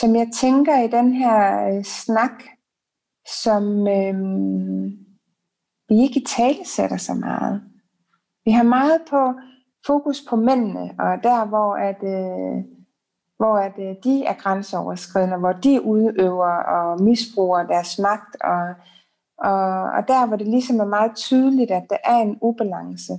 [0.00, 2.42] som jeg tænker i den her øh, snak,
[3.42, 4.99] som øhm,
[5.90, 7.62] vi ikke i tale sætter så meget.
[8.44, 9.32] Vi har meget på
[9.86, 12.64] fokus på mændene, og der hvor at, øh,
[13.36, 18.74] hvor at øh, de er grænseoverskridende, hvor de udøver og misbruger deres magt, og,
[19.38, 23.12] og, og der hvor det ligesom er meget tydeligt, at der er en ubalance.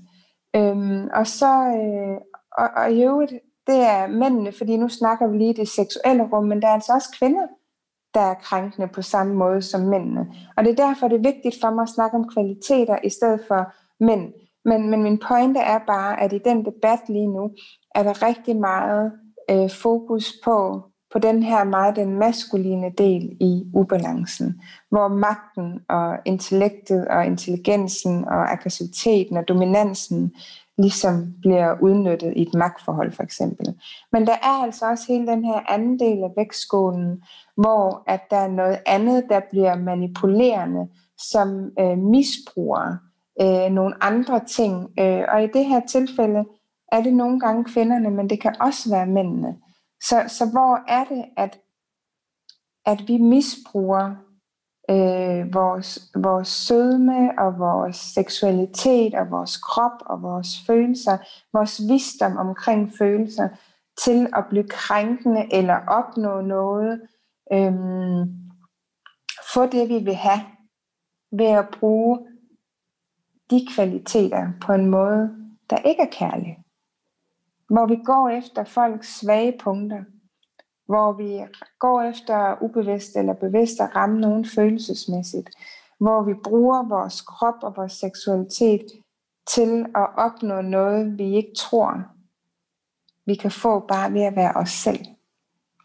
[0.56, 2.18] Øhm, og så, øh,
[2.58, 3.34] og, og i øvrigt,
[3.68, 6.94] det er mændene, fordi nu snakker vi lige det seksuelle rum, men der er altså
[6.94, 7.48] også kvinder,
[8.14, 10.28] der er krænkende på samme måde som mændene.
[10.58, 13.42] Og det er derfor, det er vigtigt for mig at snakke om kvaliteter i stedet
[13.48, 14.34] for mænd.
[14.66, 17.52] Men, men min pointe er bare, at i den debat lige nu,
[17.96, 19.12] er der rigtig meget
[19.52, 20.82] øh, fokus på,
[21.14, 28.26] på den her meget den maskuline del i ubalancen, hvor magten og intellektet og intelligensen
[28.26, 30.32] og aggressiviteten og dominansen
[30.78, 33.80] ligesom bliver udnyttet i et magtforhold for eksempel.
[34.12, 37.24] Men der er altså også hele den her anden del af vægtskålen,
[37.58, 42.98] hvor at der er noget andet, der bliver manipulerende, som øh, misbruger
[43.42, 45.00] øh, nogle andre ting.
[45.00, 46.46] Øh, og i det her tilfælde
[46.92, 49.56] er det nogle gange kvinderne, men det kan også være mændene.
[50.04, 51.60] Så, så hvor er det, at,
[52.86, 54.16] at vi misbruger
[54.92, 61.18] øh, vores, vores sødme og vores seksualitet og vores krop og vores følelser,
[61.54, 63.50] vores visdom omkring følelser,
[64.04, 67.02] til at blive krænkende eller opnå noget,
[67.54, 68.42] øhm,
[69.54, 70.42] få det vi vil have,
[71.32, 72.20] ved at bruge
[73.50, 75.36] de kvaliteter på en måde,
[75.70, 76.58] der ikke er kærlig.
[77.70, 80.04] Hvor vi går efter folks svage punkter,
[80.92, 81.46] hvor vi
[81.80, 85.50] går efter ubevidst eller bevidst at ramme nogen følelsesmæssigt,
[86.00, 88.86] hvor vi bruger vores krop og vores seksualitet
[89.54, 92.04] til at opnå noget, vi ikke tror,
[93.26, 95.06] vi kan få bare ved at være os selv.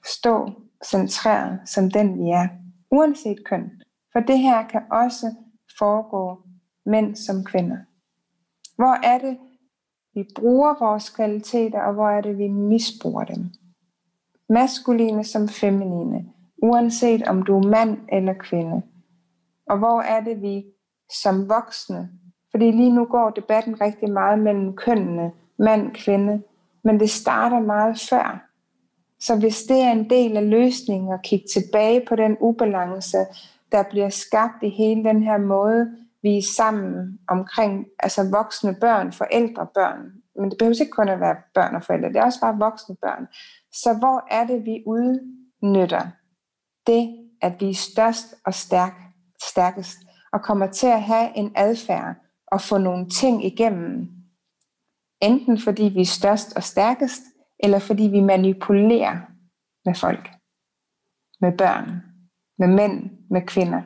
[0.06, 0.50] Stå
[0.84, 2.48] centreret som den vi er,
[2.90, 3.70] uanset køn.
[4.12, 5.34] For det her kan også
[5.78, 6.42] foregå
[6.86, 7.78] mænd som kvinder.
[8.76, 9.38] Hvor er det,
[10.14, 13.50] vi bruger vores kvaliteter, og hvor er det, vi misbruger dem?
[14.48, 16.24] Maskuline som feminine,
[16.62, 18.82] uanset om du er mand eller kvinde.
[19.70, 20.64] Og hvor er det, vi
[21.22, 22.08] som voksne,
[22.50, 26.42] fordi lige nu går debatten rigtig meget mellem kønnene, mand, kvinde,
[26.84, 28.46] men det starter meget før.
[29.20, 33.18] Så hvis det er en del af løsningen at kigge tilbage på den ubalance,
[33.72, 39.12] der bliver skabt i hele den her måde, vi er sammen omkring altså voksne børn,
[39.12, 40.00] forældre, børn.
[40.36, 42.96] Men det behøver ikke kun at være børn og forældre, det er også bare voksne
[43.02, 43.26] børn.
[43.82, 46.06] Så hvor er det, vi udnytter
[46.86, 48.92] det, at vi er størst og stærk,
[49.42, 49.98] stærkest,
[50.32, 52.14] og kommer til at have en adfærd
[52.46, 54.08] og få nogle ting igennem,
[55.22, 57.22] enten fordi vi er størst og stærkest,
[57.58, 59.16] eller fordi vi manipulerer
[59.84, 60.30] med folk,
[61.40, 62.02] med børn,
[62.58, 63.82] med mænd, med kvinder.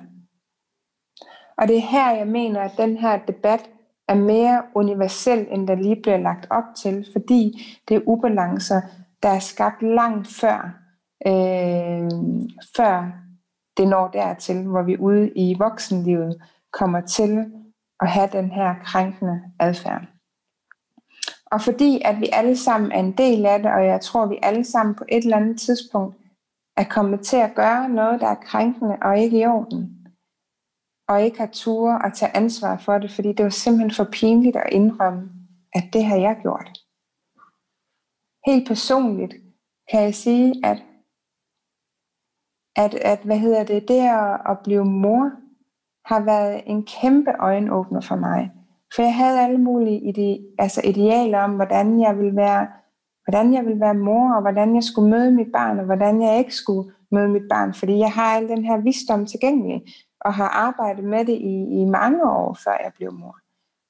[1.59, 3.71] Og det er her, jeg mener, at den her debat
[4.09, 8.81] er mere universel, end der lige bliver lagt op til, fordi det er ubalancer,
[9.23, 10.81] der er skabt langt før,
[11.27, 12.11] øh,
[12.77, 13.13] før
[13.77, 17.53] det når dertil, hvor vi ude i voksenlivet kommer til
[18.01, 20.03] at have den her krænkende adfærd.
[21.47, 24.39] Og fordi at vi alle sammen er en del af det, og jeg tror, vi
[24.43, 26.17] alle sammen på et eller andet tidspunkt
[26.77, 29.97] er kommet til at gøre noget, der er krænkende og ikke i orden.
[31.09, 34.57] Og ikke har ture at tage ansvar for det, fordi det var simpelthen for pinligt
[34.57, 35.31] at indrømme,
[35.73, 36.71] at det har jeg gjort.
[38.47, 39.35] Helt personligt
[39.91, 40.83] kan jeg sige, at,
[42.77, 45.31] at, at hvad hedder det, det at, at blive mor,
[46.05, 48.53] har været en kæmpe øjenåbner for mig.
[48.95, 52.67] For jeg havde alle mulige ide, altså idealer om, hvordan jeg ville være
[53.25, 56.39] hvordan jeg ville være mor, og hvordan jeg skulle møde mit barn, og hvordan jeg
[56.39, 59.83] ikke skulle møde mit barn, fordi jeg har al den her visdom tilgængelig,
[60.21, 63.39] og har arbejdet med det i, i mange år, før jeg blev mor.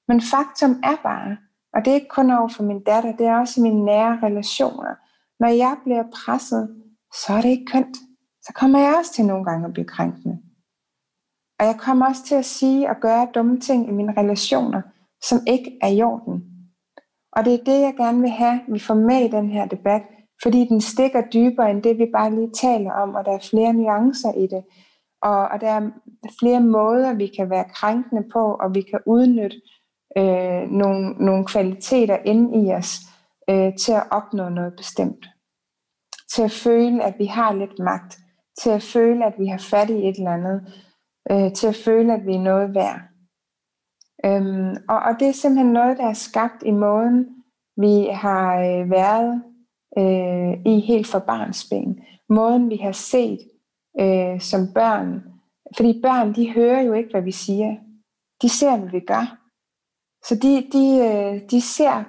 [0.09, 1.37] Men faktum er bare,
[1.75, 4.19] og det er ikke kun over for min datter, det er også i mine nære
[4.23, 4.95] relationer.
[5.41, 6.77] Når jeg bliver presset,
[7.15, 7.97] så er det ikke kønt.
[8.43, 10.39] Så kommer jeg også til nogle gange at blive krænkende.
[11.61, 14.83] Og jeg kommer også til at sige og gøre dumme ting i mine relationer,
[15.23, 16.43] som ikke er i orden.
[17.33, 20.03] Og det er det, jeg gerne vil have, vi får med i den her debat,
[20.43, 23.73] fordi den stikker dybere end det, vi bare lige taler om, og der er flere
[23.73, 24.65] nuancer i det.
[25.23, 25.91] Og, og der er
[26.41, 29.57] flere måder, vi kan være krænkende på, og vi kan udnytte
[30.19, 33.01] øh, nogle, nogle kvaliteter inde i os
[33.51, 35.27] øh, til at opnå noget bestemt.
[36.35, 38.19] Til at føle, at vi har lidt magt.
[38.63, 40.75] Til at føle, at vi har fat i et eller andet
[41.31, 43.01] øh, til at føle, at vi er noget værd.
[44.25, 47.27] Øhm, og, og det er simpelthen noget, der er skabt i måden,
[47.77, 49.43] vi har øh, været
[49.99, 52.01] øh, i helt fra barnsben.
[52.29, 53.41] Måden, vi har set
[54.01, 55.23] øh, som børn.
[55.77, 57.77] Fordi børn, de hører jo ikke, hvad vi siger.
[58.43, 59.40] De ser, hvad vi gør.
[60.25, 62.05] Så de, de, øh, de ser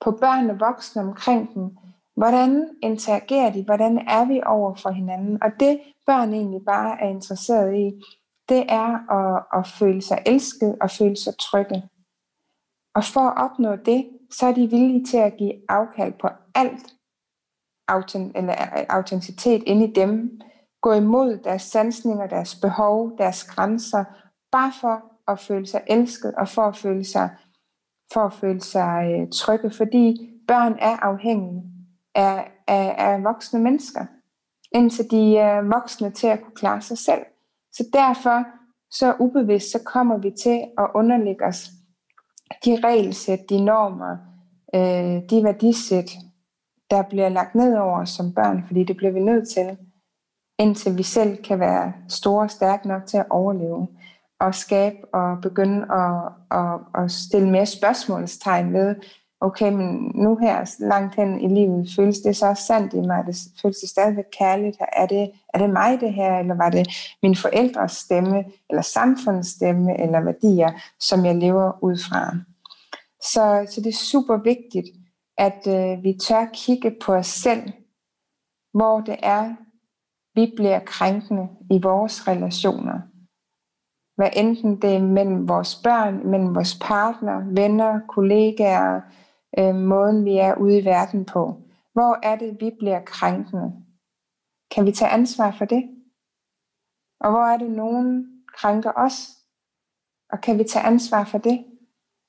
[0.00, 1.76] på børn og voksne omkring dem,
[2.16, 5.42] hvordan interagerer de, hvordan er vi over for hinanden.
[5.42, 8.02] Og det børn egentlig bare er interesseret i,
[8.48, 11.82] det er at, at føle sig elsket og føle sig trygge.
[12.94, 16.96] Og for at opnå det, så er de villige til at give afkald på alt
[17.88, 20.40] eller øh, autenticitet inde i dem,
[20.82, 24.04] gå imod deres sansninger, deres behov, deres grænser,
[24.52, 27.30] bare for at føle sig elsket og for at føle sig,
[28.12, 31.62] for at føle sig øh, trygge, fordi børn er afhængige
[32.14, 34.06] af, af, af voksne mennesker,
[34.72, 37.22] indtil de er voksne til at kunne klare sig selv.
[37.72, 38.44] Så derfor,
[38.90, 41.70] så ubevidst, så kommer vi til at underlægge os
[42.64, 44.16] de regelsæt, de normer,
[44.74, 46.10] øh, de værdisæt,
[46.90, 49.76] der bliver lagt ned over os som børn, fordi det bliver vi nødt til,
[50.58, 53.88] indtil vi selv kan være store og stærke nok til at overleve
[54.40, 58.94] og skabe og begynde at, at, at stille mere spørgsmålstegn ved,
[59.40, 63.24] okay, men nu her langt hen i livet, føles det så sandt i mig?
[63.26, 64.76] Det føles det stadigvæk kærligt?
[64.92, 66.88] Er det, er det mig det her, eller var det
[67.22, 70.70] min forældres stemme, eller samfundets stemme, eller værdier,
[71.00, 72.36] som jeg lever ud fra?
[73.20, 74.86] Så, så det er super vigtigt,
[75.38, 77.62] at øh, vi tør kigge på os selv,
[78.74, 79.54] hvor det er,
[80.34, 83.00] vi bliver krænkende i vores relationer.
[84.16, 89.00] Hvad enten det er mellem vores børn, mellem vores partner, venner, kollegaer,
[89.58, 91.62] øh, måden vi er ude i verden på.
[91.92, 93.72] Hvor er det, vi bliver krænkende?
[94.70, 95.82] Kan vi tage ansvar for det?
[97.20, 98.26] Og hvor er det, nogen
[98.56, 99.36] krænker os?
[100.32, 101.64] Og kan vi tage ansvar for det?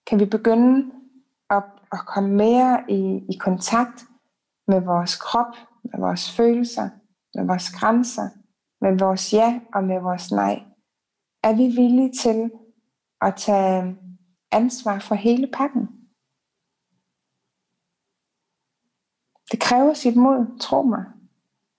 [0.08, 0.91] Kan vi begynde
[1.50, 4.06] at, at komme mere i, i kontakt
[4.67, 6.89] med vores krop, med vores følelser,
[7.36, 8.30] med vores grænser,
[8.82, 10.63] med vores ja og med vores nej?
[11.48, 12.52] Er vi villige til
[13.22, 13.98] at tage
[14.52, 15.88] ansvar for hele pakken?
[19.52, 21.04] Det kræver sit mod, tro mig.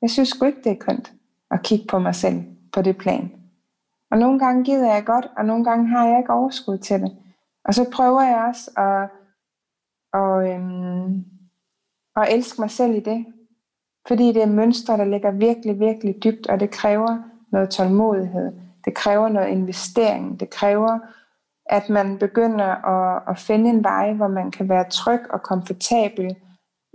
[0.02, 1.12] Jeg synes sgu ikke, det er kønt
[1.50, 3.31] at kigge på mig selv på det plan.
[4.11, 7.16] Og nogle gange gider jeg godt, og nogle gange har jeg ikke overskud til det.
[7.64, 9.11] Og så prøver jeg også at,
[10.20, 11.24] og, øhm,
[12.16, 13.26] at elske mig selv i det.
[14.07, 18.67] Fordi det er mønstre, der ligger virkelig, virkelig dybt, og det kræver noget tålmodighed.
[18.84, 20.40] Det kræver noget investering.
[20.40, 20.98] Det kræver,
[21.66, 26.36] at man begynder at, at finde en vej, hvor man kan være tryg og komfortabel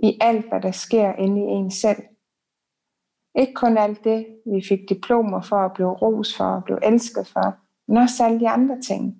[0.03, 2.03] i alt, hvad der sker inde i en selv.
[3.35, 7.27] Ikke kun alt det, vi fik diplomer for at blive ros for, at blive elsket
[7.27, 9.19] for, men også alle de andre ting.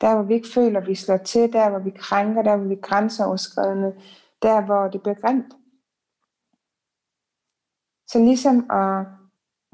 [0.00, 2.68] Der, hvor vi ikke føler, at vi slår til, der, hvor vi krænker, der, hvor
[2.68, 3.94] vi grænseoverskridende,
[4.42, 5.54] der, hvor det bliver grimt.
[8.08, 9.06] Så ligesom at,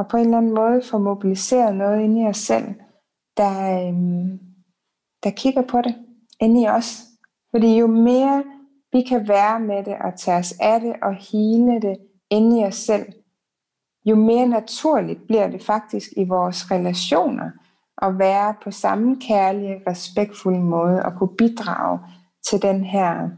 [0.02, 2.74] og på en eller anden måde få mobiliseret noget inde i os selv,
[3.36, 4.40] der, øhm,
[5.22, 5.94] der kigger på det
[6.40, 7.02] inde i os.
[7.50, 8.44] Fordi jo mere
[8.92, 11.96] vi kan være med det og tage os af det og hele det
[12.30, 13.12] inde i os selv,
[14.04, 17.50] jo mere naturligt bliver det faktisk i vores relationer
[18.02, 21.98] at være på samme kærlige, respektfulde måde og kunne bidrage
[22.50, 23.28] til den her,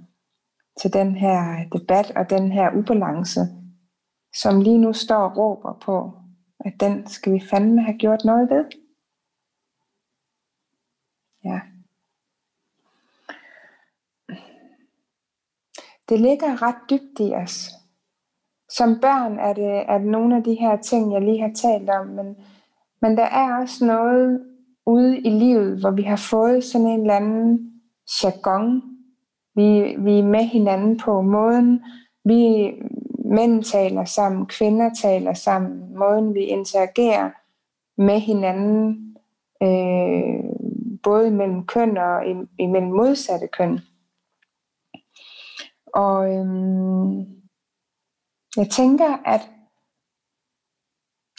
[0.83, 3.41] til den her debat og den her ubalance,
[4.41, 6.24] som lige nu står og råber på,
[6.65, 8.65] at den skal vi fandme have gjort noget ved.
[11.45, 11.61] Ja.
[16.09, 17.71] Det ligger ret dybt i os.
[18.71, 21.91] Som børn er det, er det nogle af de her ting, jeg lige har talt
[21.91, 22.37] om, men,
[23.03, 24.47] men der er også noget
[24.87, 27.73] ude i livet, hvor vi har fået sådan en eller anden
[28.23, 28.83] jargon,
[29.55, 31.85] vi, vi er med hinanden på måden,
[32.25, 32.73] vi
[33.35, 37.31] mænd taler sammen, kvinder taler sammen, måden vi interagerer
[37.97, 39.17] med hinanden,
[39.63, 40.45] øh,
[41.03, 42.23] både mellem køn og
[42.59, 43.81] imellem modsatte køn.
[45.95, 47.19] Og øhm,
[48.57, 49.41] jeg tænker, at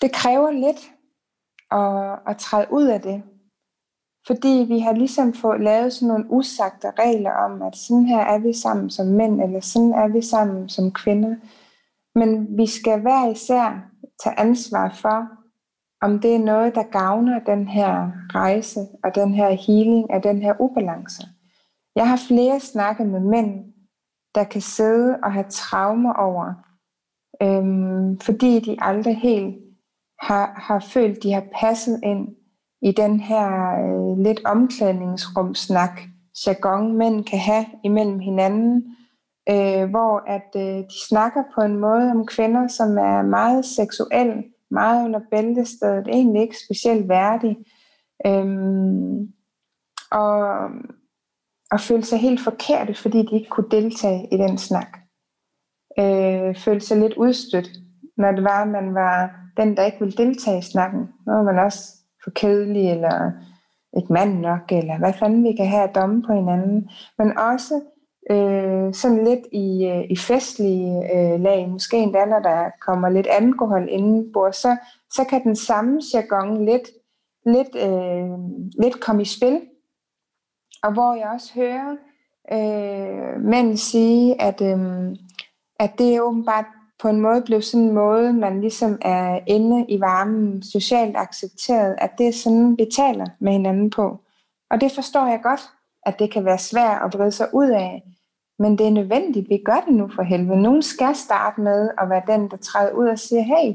[0.01, 0.91] det kræver lidt
[1.71, 3.23] at, at træde ud af det.
[4.27, 8.39] Fordi vi har ligesom fået lavet sådan nogle usagte regler om, at sådan her er
[8.39, 11.35] vi sammen som mænd, eller sådan er vi sammen som kvinder.
[12.15, 13.91] Men vi skal hver især
[14.23, 15.27] tage ansvar for,
[16.01, 20.41] om det er noget, der gavner den her rejse og den her healing og den
[20.41, 21.23] her ubalance.
[21.95, 23.73] Jeg har flere snakket med mænd,
[24.35, 26.53] der kan sidde og have traumer over,
[27.41, 29.55] øhm, fordi de aldrig helt
[30.19, 32.27] har, har følt, de har passet ind
[32.81, 33.49] i den her
[33.83, 36.01] øh, lidt omklædningsrumsnak,
[36.47, 38.95] jargon mænd kan have imellem hinanden,
[39.49, 44.43] øh, hvor at øh, de snakker på en måde om kvinder, som er meget seksuel,
[44.71, 47.57] meget under bæltestedet, egentlig ikke specielt værdig.
[48.25, 49.33] Øhm,
[50.11, 50.69] og
[51.71, 54.97] og følte sig helt forkerte, fordi de ikke kunne deltage i den snak.
[55.99, 57.69] Øh, følte sig lidt udstødt,
[58.17, 60.99] når det var, at man var den, der ikke ville deltage i snakken.
[60.99, 61.79] Nu var man også
[62.23, 63.31] for kedelig, eller
[63.97, 66.89] ikke mand nok, eller hvad fanden vi kan have at domme på hinanden.
[67.17, 67.81] Men også
[68.31, 73.27] øh, sådan lidt i, øh, i festlige øh, lag, måske endda når der kommer lidt
[73.29, 74.77] alkohol indenbord, så,
[75.11, 76.89] så kan den samme jargon lidt,
[77.45, 78.39] lidt, øh,
[78.83, 79.61] lidt komme i spil,
[80.83, 81.95] og hvor jeg også hører
[82.51, 85.15] øh, mænd sige, at, øh,
[85.79, 86.65] at det er åbenbart
[86.99, 91.95] på en måde blevet sådan en måde, man ligesom er inde i varmen, socialt accepteret,
[91.97, 94.19] at det er sådan, vi taler med hinanden på.
[94.71, 95.61] Og det forstår jeg godt,
[96.05, 98.03] at det kan være svært at vride sig ud af.
[98.59, 100.61] Men det er nødvendigt, vi gør det nu for helvede.
[100.61, 103.73] Nogen skal starte med at være den, der træder ud og siger, hey,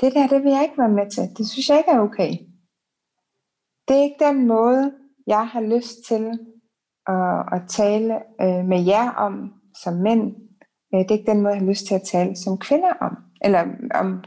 [0.00, 1.22] det der, det vil jeg ikke være med til.
[1.38, 2.30] Det synes jeg ikke er okay.
[3.88, 4.92] Det er ikke den måde,
[5.26, 6.38] jeg har lyst til
[7.06, 9.52] at, at tale øh, med jer om
[9.82, 10.36] som mænd.
[10.94, 13.16] Øh, det er ikke den måde, jeg har lyst til at tale som kvinder om,
[13.44, 13.64] eller
[13.94, 14.24] om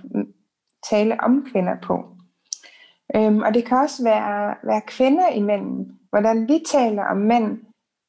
[0.89, 2.16] tale om kvinder på.
[3.16, 7.58] Øhm, og det kan også være, være kvinder imellem, hvordan vi taler om mænd,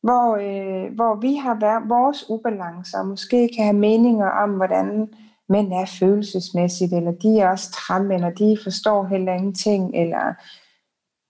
[0.06, 5.08] hvor, øh, hvor vi har været vores ubalancer, og måske kan have meninger om, hvordan
[5.48, 10.34] mænd er følelsesmæssigt, eller de er også tram, eller de forstår heller ingenting, eller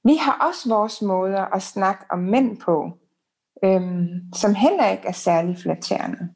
[0.08, 2.90] vi har også vores måder at snakke om mænd på,
[3.64, 6.28] øhm, som heller ikke er særlig flatterende.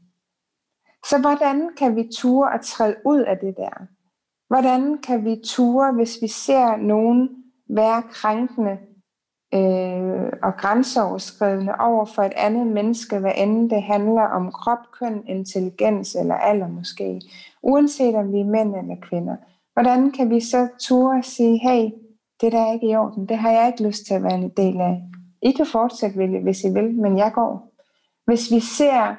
[1.07, 3.86] Så hvordan kan vi ture at træde ud af det der?
[4.49, 7.28] Hvordan kan vi ture, hvis vi ser nogen
[7.68, 8.78] være krænkende
[9.55, 15.22] øh, og grænseoverskridende over for et andet menneske, hvad end det handler om krop, køn,
[15.28, 17.20] intelligens eller alder måske,
[17.62, 19.36] uanset om vi er mænd eller kvinder.
[19.72, 21.90] Hvordan kan vi så ture og sige, hey,
[22.40, 24.48] det der er ikke i orden, det har jeg ikke lyst til at være en
[24.48, 25.03] del af.
[25.42, 27.72] I kan fortsætte, hvis I vil, men jeg går.
[28.26, 29.14] Hvis vi ser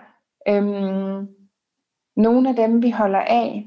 [0.47, 1.27] øhm,
[2.15, 3.65] nogle af dem, vi holder af,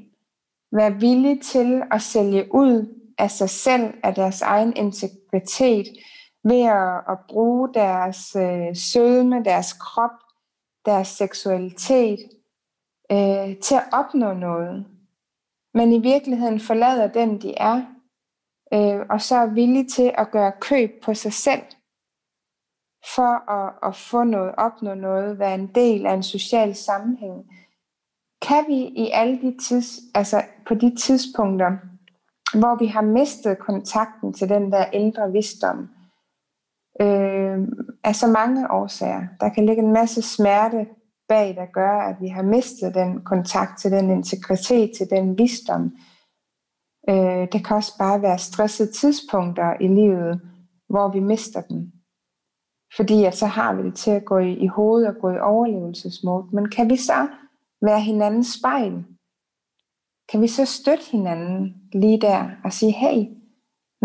[0.71, 5.85] være villige til at sælge ud af sig selv, af deres egen integritet,
[6.45, 10.11] ved at, at bruge deres øh, sødme, deres krop,
[10.85, 12.19] deres seksualitet
[13.11, 14.85] øh, til at opnå noget.
[15.73, 17.85] Men i virkeligheden forlader den, de er,
[18.73, 21.61] øh, og så er villige til at gøre køb på sig selv,
[23.15, 27.51] for at, at få noget, opnå noget, være en del af en social sammenhæng.
[28.41, 31.71] Kan vi i alle de tids, altså på de tidspunkter,
[32.59, 35.89] hvor vi har mistet kontakten til den der ældre visdom,
[37.01, 37.67] øh,
[38.03, 39.27] af så mange årsager.
[39.39, 40.87] Der kan ligge en masse smerte
[41.27, 45.95] bag, der gør, at vi har mistet den kontakt til den integritet, til den visdom.
[47.09, 50.41] Øh, det kan også bare være stressede tidspunkter i livet,
[50.89, 51.91] hvor vi mister den.
[52.95, 55.39] Fordi at så har vi det til at gå i, i hovedet og gå i
[55.39, 56.47] overlevelsesmode.
[56.53, 57.27] Men kan vi så
[57.81, 59.05] være hinandens spejl?
[60.29, 63.34] Kan vi så støtte hinanden lige der og sige, hey,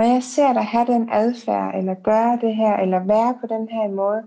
[0.01, 3.68] når jeg ser dig have den adfærd, eller gøre det her, eller være på den
[3.68, 4.22] her måde,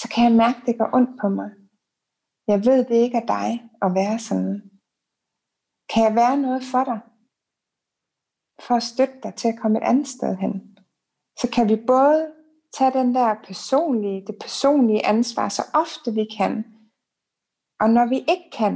[0.00, 1.50] så kan jeg mærke, at det går ondt på mig.
[2.48, 3.50] Jeg ved, det ikke er dig
[3.82, 4.70] at være sådan.
[5.90, 7.00] Kan jeg være noget for dig?
[8.66, 10.76] For at støtte dig til at komme et andet sted hen.
[11.40, 12.32] Så kan vi både
[12.76, 16.52] tage den der personlige, det personlige ansvar så ofte vi kan.
[17.80, 18.74] Og når vi ikke kan,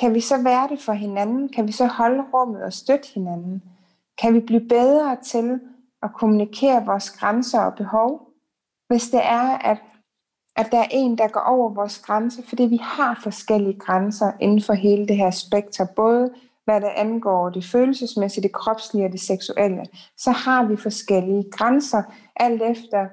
[0.00, 1.48] kan vi så være det for hinanden?
[1.48, 3.77] Kan vi så holde rummet og støtte hinanden?
[4.20, 5.60] Kan vi blive bedre til
[6.02, 8.28] at kommunikere vores grænser og behov,
[8.88, 9.78] hvis det er, at,
[10.56, 14.62] at der er en, der går over vores grænser, fordi vi har forskellige grænser inden
[14.62, 16.30] for hele det her spektrum, både
[16.64, 19.84] hvad det angår det følelsesmæssige, det kropslige og det seksuelle,
[20.16, 22.02] så har vi forskellige grænser,
[22.36, 23.08] alt efter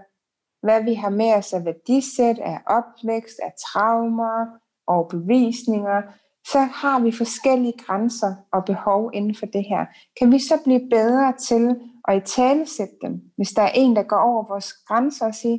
[0.65, 4.45] hvad vi har med os af værdisæt, af opvækst, af traumer
[4.87, 6.01] og bevisninger,
[6.51, 9.85] så har vi forskellige grænser og behov inden for det her.
[10.19, 11.75] Kan vi så blive bedre til
[12.07, 15.57] at i talesætte dem, hvis der er en, der går over vores grænser og siger,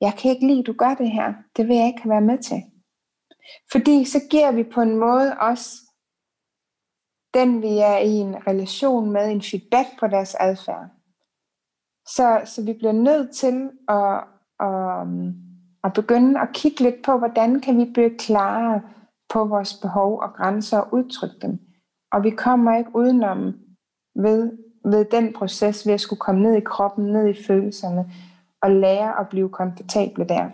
[0.00, 2.62] jeg kan ikke lide, du gør det her, det vil jeg ikke være med til.
[3.72, 5.70] Fordi så giver vi på en måde også
[7.34, 10.88] den, vi er i en relation med, en feedback på deres adfærd.
[12.06, 14.24] Så, så vi bliver nødt til at,
[14.60, 15.06] at,
[15.84, 18.82] at begynde at kigge lidt på, hvordan kan vi blive klarere
[19.28, 21.58] på vores behov og grænser og udtrykke dem.
[22.12, 23.54] Og vi kommer ikke udenom
[24.14, 28.12] ved, ved den proces, ved at skulle komme ned i kroppen, ned i følelserne,
[28.62, 30.50] og lære at blive komfortable der.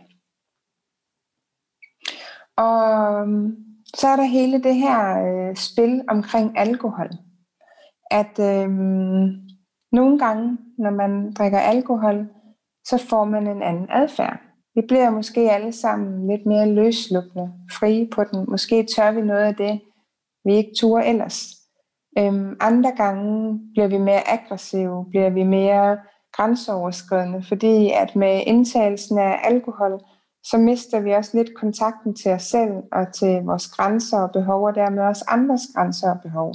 [2.57, 3.57] Og øhm,
[3.95, 7.11] så er der hele det her øh, spil omkring alkohol.
[8.11, 8.71] At øh,
[9.93, 12.29] nogle gange, når man drikker alkohol,
[12.85, 14.50] så får man en anden adfærd.
[14.75, 18.45] Vi bliver måske alle sammen lidt mere løslukkende, frie på den.
[18.49, 19.81] Måske tør vi noget af det,
[20.45, 21.61] vi ikke turde ellers.
[22.18, 25.99] Øhm, andre gange bliver vi mere aggressive, bliver vi mere
[26.33, 30.01] grænseoverskridende, fordi at med indtagelsen af alkohol,
[30.45, 34.66] så mister vi også lidt kontakten til os selv og til vores grænser og behov,
[34.66, 36.55] og dermed også andres grænser og behov.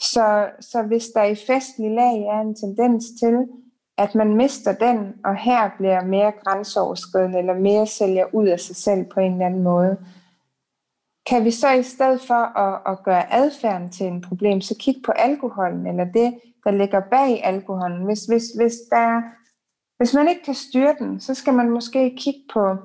[0.00, 3.34] Så, så hvis der i festlig lag er en tendens til,
[4.02, 8.76] at man mister den, og her bliver mere grænseoverskridende, eller mere sælger ud af sig
[8.76, 9.96] selv på en eller anden måde.
[11.26, 15.00] Kan vi så i stedet for at, at gøre adfærden til en problem, så kigge
[15.06, 18.04] på alkoholen, eller det, der ligger bag alkoholen.
[18.04, 19.22] Hvis, hvis, hvis, der,
[19.96, 22.76] hvis man ikke kan styre den, så skal man måske kigge på,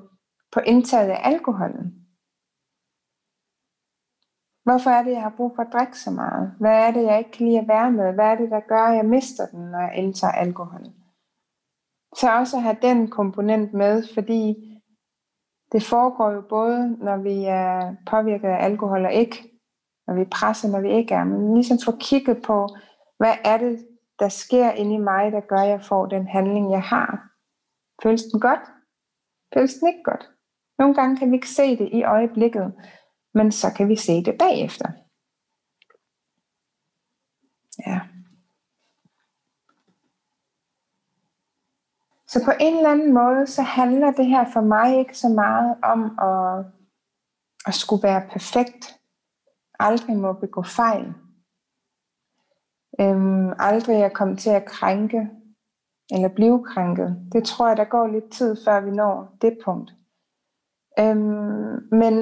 [0.52, 1.94] på indtaget af alkoholen.
[4.64, 6.54] Hvorfor er det, jeg har brug for at drikke så meget?
[6.60, 8.12] Hvad er det, jeg ikke kan lide at være med?
[8.14, 10.97] Hvad er det, der gør, at jeg mister den, når jeg indtager alkohol?
[12.16, 14.64] Så også at have den komponent med, fordi
[15.72, 19.50] Det foregår jo både, når vi er påvirket af alkohol og ikke,
[20.06, 22.68] når vi er presset, når vi ikke er, men ligesom få kigget på,
[23.18, 23.86] hvad er det,
[24.18, 27.28] der sker inde i mig, der gør, at jeg får den handling, jeg har.
[28.02, 28.60] Føles den godt?
[29.54, 30.30] Føles den ikke godt?
[30.78, 32.74] Nogle gange kan vi ikke se det i øjeblikket,
[33.34, 34.88] men så kan vi se det bagefter.
[37.86, 38.00] Ja.
[42.28, 45.76] Så på en eller anden måde, så handler det her for mig ikke så meget
[45.82, 46.64] om at,
[47.66, 48.98] at skulle være perfekt.
[49.78, 51.14] Aldrig må begå fejl.
[53.00, 55.30] Øhm, aldrig at komme til at krænke
[56.10, 57.28] eller blive krænket.
[57.32, 59.90] Det tror jeg, der går lidt tid, før vi når det punkt.
[60.98, 62.14] Øhm, men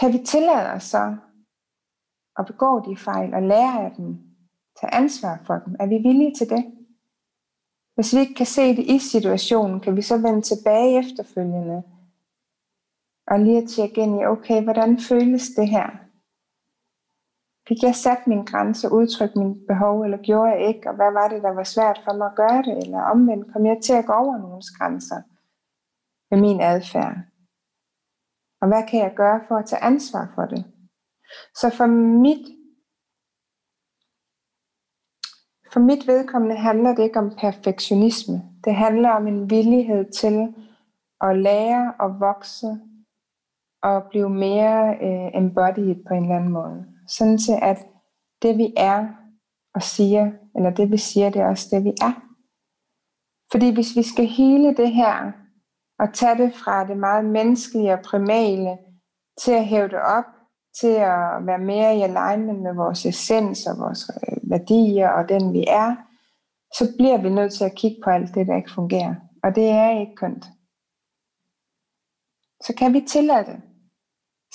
[0.00, 1.16] kan vi tillade os så
[2.38, 4.18] at begå de fejl og lære af dem,
[4.80, 5.76] tage ansvar for dem?
[5.80, 6.75] Er vi villige til det?
[7.96, 11.82] Hvis vi ikke kan se det i situationen, kan vi så vende tilbage efterfølgende
[13.26, 15.88] og lige at tjekke ind i, okay, hvordan føles det her?
[17.68, 20.88] Fik jeg sat min grænse, udtrykt min behov, eller gjorde jeg ikke?
[20.90, 22.76] Og hvad var det, der var svært for mig at gøre det?
[22.84, 25.20] Eller omvendt, kom jeg til at gå over nogens grænser
[26.30, 27.16] med min adfærd?
[28.60, 30.64] Og hvad kan jeg gøre for at tage ansvar for det?
[31.60, 31.86] Så for
[32.26, 32.46] mit,
[35.76, 38.42] for mit vedkommende handler det ikke om perfektionisme.
[38.64, 40.54] Det handler om en villighed til
[41.20, 42.66] at lære og vokse
[43.82, 46.86] og blive mere øh, embodied på en eller anden måde.
[47.08, 47.78] Sådan til at
[48.42, 49.08] det vi er
[49.74, 52.12] og siger, eller det vi siger, det er også det vi er.
[53.52, 55.32] Fordi hvis vi skal hele det her,
[55.98, 58.78] og tage det fra det meget menneskelige og primale,
[59.40, 60.24] til at hæve det op,
[60.80, 65.52] til at være mere i alignment med vores essens og vores øh, værdier og den
[65.52, 65.96] vi er,
[66.78, 69.14] så bliver vi nødt til at kigge på alt det, der ikke fungerer.
[69.42, 70.44] Og det er ikke kønt.
[72.60, 73.60] Så kan vi tillade det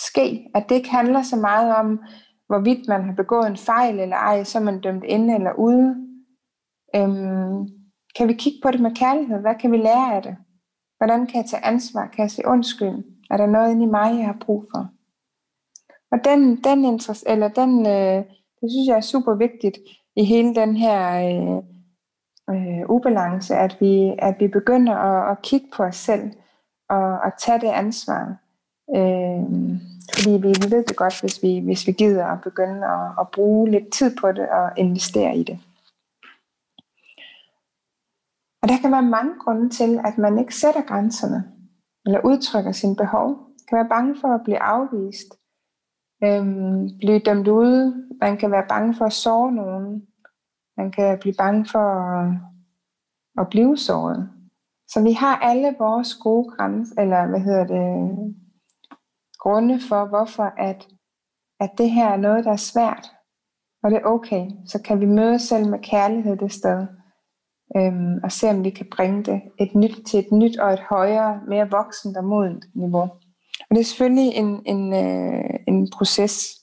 [0.09, 1.99] ske, at det ikke handler så meget om,
[2.47, 5.95] hvorvidt man har begået en fejl eller ej, så er man dømt inde eller ude.
[6.95, 7.67] Øhm,
[8.15, 9.39] kan vi kigge på det med kærlighed?
[9.41, 10.37] Hvad kan vi lære af det?
[10.97, 12.07] Hvordan kan jeg tage ansvar?
[12.07, 13.03] Kan jeg sige undskyld?
[13.31, 15.00] Er der noget inde i mig, jeg har brug for?
[16.11, 18.23] Og den, den, interesse, eller den øh,
[18.61, 19.77] det synes jeg er super vigtigt
[20.15, 21.63] i hele den her øh,
[22.55, 26.31] øh, ubalance, at vi, at vi begynder at, at kigge på os selv
[26.89, 28.35] og at tage det ansvar.
[28.95, 29.43] Øh,
[30.13, 33.27] fordi vi, vi ved det godt, hvis vi, hvis vi gider at begynde at, at
[33.31, 35.59] bruge lidt tid på det og investere i det.
[38.61, 41.43] Og der kan være mange grunde til, at man ikke sætter grænserne,
[42.05, 43.27] eller udtrykker sine behov.
[43.27, 45.40] Man kan være bange for at blive afvist,
[46.23, 48.07] øhm, blive dømt ude.
[48.21, 50.07] Man kan være bange for at såre nogen.
[50.77, 52.33] Man kan blive bange for at,
[53.37, 54.29] at blive såret.
[54.87, 58.35] Så vi har alle vores gode grænser, eller hvad hedder det,
[59.39, 60.87] grunde for, hvorfor at,
[61.59, 63.11] at det her er noget, der er svært.
[63.83, 64.49] Og det er okay.
[64.65, 66.87] Så kan vi møde selv med kærlighed det sted.
[67.77, 70.79] Øhm, og se om vi kan bringe det et nyt, til et nyt og et
[70.79, 73.09] højere, mere voksent og modent niveau.
[73.69, 76.61] Og det er selvfølgelig en, en, øh, en proces.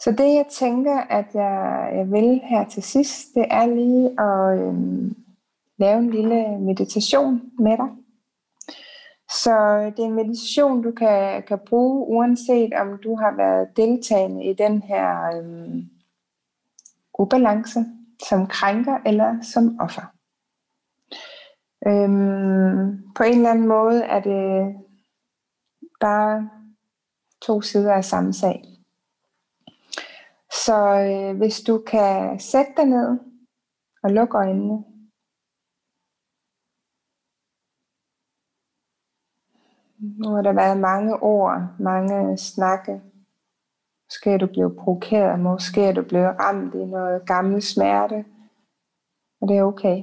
[0.00, 4.58] Så det jeg tænker, at jeg, jeg vil her til sidst, det er lige at
[4.58, 4.74] øh,
[5.76, 7.88] lave en lille meditation med dig.
[9.30, 9.52] Så
[9.96, 14.52] det er en meditation, du kan, kan bruge, uanset om du har været deltagende i
[14.52, 15.82] den her øh,
[17.18, 17.84] ubalance
[18.28, 20.06] som krænker eller som offer.
[21.86, 24.76] Øhm, på en eller anden måde er det
[26.00, 26.50] bare
[27.42, 28.62] to sider af samme sag.
[30.52, 33.18] Så øh, hvis du kan sætte dig ned
[34.02, 34.84] og lukke øjnene,
[40.02, 43.00] Nu har der været mange ord, mange snakke.
[44.10, 48.24] Måske er du blevet provokeret, måske er du blevet ramt i noget gammel smerte.
[49.40, 49.96] Og det er okay.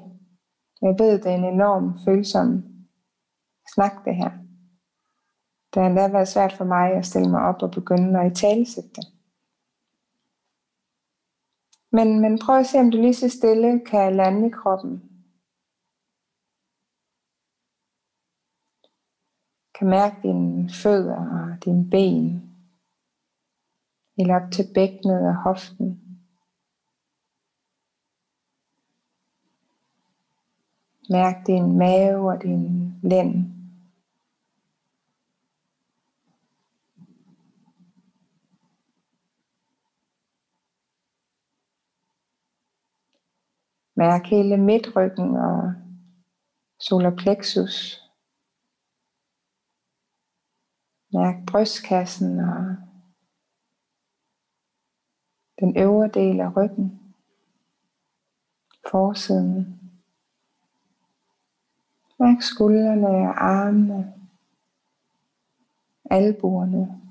[0.81, 2.49] Jeg ved, det er en enorm følsom
[3.73, 4.31] snak, det her.
[5.69, 8.35] Det har endda været svært for mig at stille mig op og begynde at i
[8.35, 9.05] talesætte det.
[11.91, 14.93] Men, men prøv at se, om du lige så stille kan lande i kroppen.
[19.75, 22.46] Kan mærke dine fødder og dine ben.
[24.17, 26.01] Helt op til bækkenet og hoften.
[31.09, 33.53] Mærk din mave og din lænd.
[43.95, 45.73] Mærk hele midtryggen og
[46.79, 48.03] solar plexus.
[51.13, 52.86] Mærk brystkassen og
[55.59, 56.99] den øvre del af ryggen,
[58.89, 59.79] forsiden.
[62.19, 64.13] Mærk skuldrene og armene,
[66.11, 67.01] albuerne,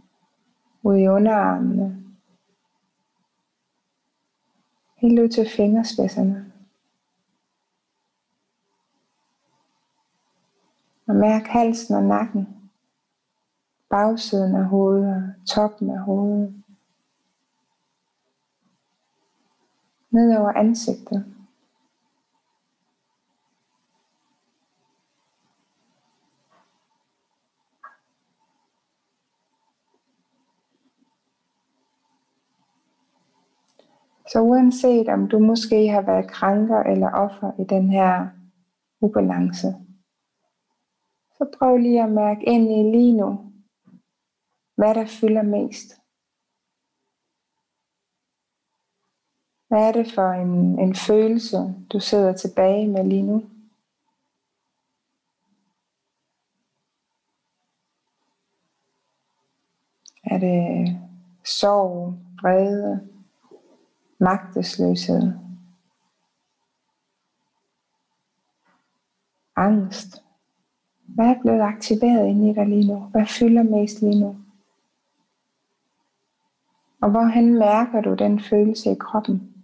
[0.83, 2.03] ud i underarmene,
[4.97, 6.53] helt ud til fingerspidserne.
[11.07, 12.71] Og mærk halsen og nakken,
[13.91, 16.63] bagsiden af hovedet og toppen af hovedet.
[20.11, 21.37] Ned over ansigtet.
[34.29, 38.29] Så uanset om du måske har været krænker eller offer i den her
[39.01, 39.67] ubalance,
[41.39, 43.53] så prøv lige at mærke ind i lige nu,
[44.77, 46.06] hvad der fylder mest.
[49.69, 53.45] Hvad er det for en, en følelse, du sidder tilbage med lige nu?
[60.25, 60.97] Er det
[61.45, 63.09] sorg, vrede,
[64.19, 65.33] magtesløshed,
[69.57, 70.23] angst.
[71.07, 72.99] Hvad er blevet aktiveret inde i dig lige nu?
[72.99, 74.37] Hvad fylder mest lige nu?
[77.01, 79.56] Og hvorhen mærker du den følelse i kroppen?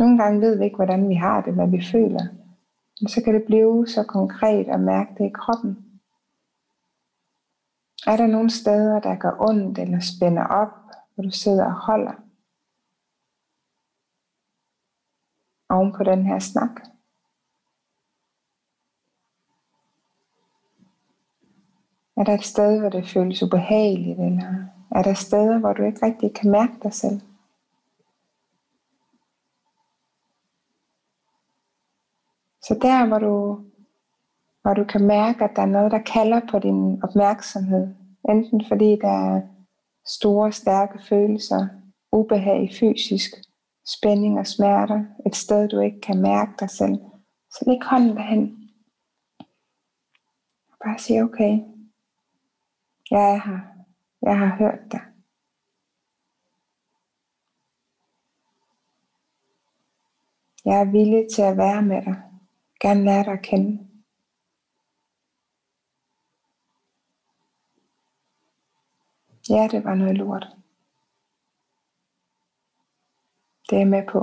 [0.00, 2.24] Nogle gange ved vi ikke, hvordan vi har det, hvad vi føler.
[3.00, 5.72] Men så kan det blive så konkret at mærke det i kroppen.
[8.06, 10.74] Er der nogle steder, der gør ondt eller spænder op,
[11.14, 12.12] hvor du sidder og holder
[15.68, 16.80] oven på den her snak?
[22.16, 26.06] Er der et sted, hvor det føles ubehageligt, eller er der steder, hvor du ikke
[26.06, 27.20] rigtig kan mærke dig selv?
[32.62, 33.64] Så der, hvor du
[34.62, 37.94] hvor du kan mærke, at der er noget, der kalder på din opmærksomhed.
[38.28, 39.42] Enten fordi der er
[40.06, 41.68] store, stærke følelser,
[42.12, 43.30] ubehag fysisk,
[43.86, 46.98] spænding og smerter, et sted, du ikke kan mærke dig selv.
[47.50, 48.70] Så læg hånden derhen.
[50.84, 51.58] Bare sig, okay,
[53.10, 53.60] jeg er her.
[54.22, 55.00] Jeg har hørt dig.
[60.64, 62.29] Jeg er villig til at være med dig.
[62.80, 63.86] Gerne lære dig at kende.
[69.50, 70.46] Ja, det var noget lort.
[73.70, 74.18] Det er jeg med på.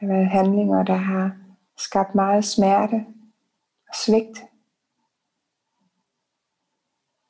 [0.00, 1.36] Der har været handlinger, der har
[1.76, 3.06] skabt meget smerte
[3.88, 4.38] og svigt.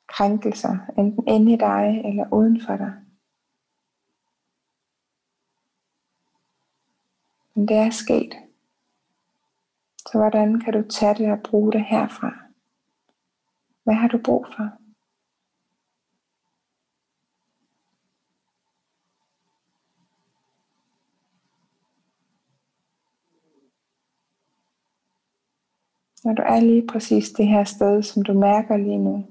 [0.07, 3.06] Krænkelser, enten inde i dig eller uden for dig.
[7.57, 8.33] Men det er sket.
[9.97, 12.33] Så hvordan kan du tage det og bruge det herfra?
[13.83, 14.71] Hvad har du brug for?
[26.23, 29.27] Når du er lige præcis det her sted, som du mærker lige nu,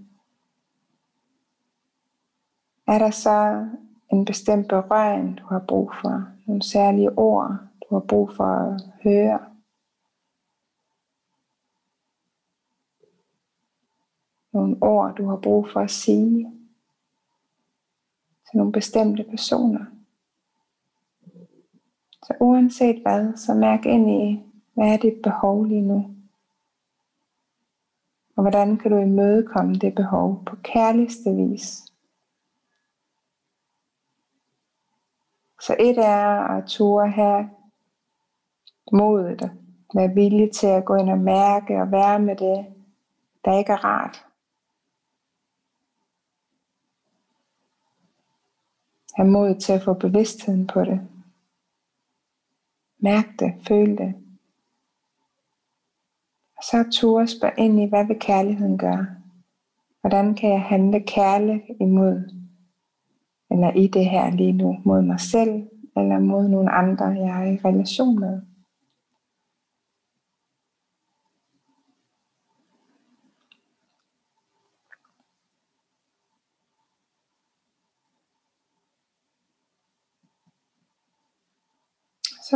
[2.86, 3.68] er der så
[4.12, 6.28] en bestemt berøring, du har brug for?
[6.46, 9.56] Nogle særlige ord, du har brug for at høre?
[14.56, 16.52] nogle ord, du har brug for at sige
[18.48, 19.84] til nogle bestemte personer.
[22.22, 26.16] Så uanset hvad, så mærk ind i, hvad er dit behov lige nu?
[28.36, 31.82] Og hvordan kan du imødekomme det behov på kærligste vis?
[35.60, 37.48] Så et er at ture her
[38.92, 39.50] modet,
[39.94, 42.66] være villig til at gå ind og mærke og være med det,
[43.44, 44.24] der ikke er rart.
[49.16, 51.00] Have mod til at få bevidstheden på det.
[52.98, 54.14] Mærk det, føl det.
[56.56, 59.06] Og så turde spørge ind i, hvad vil kærligheden gøre?
[60.00, 62.30] Hvordan kan jeg handle kærligt imod,
[63.50, 67.52] eller i det her lige nu, mod mig selv, eller mod nogle andre, jeg er
[67.52, 68.42] i relation med?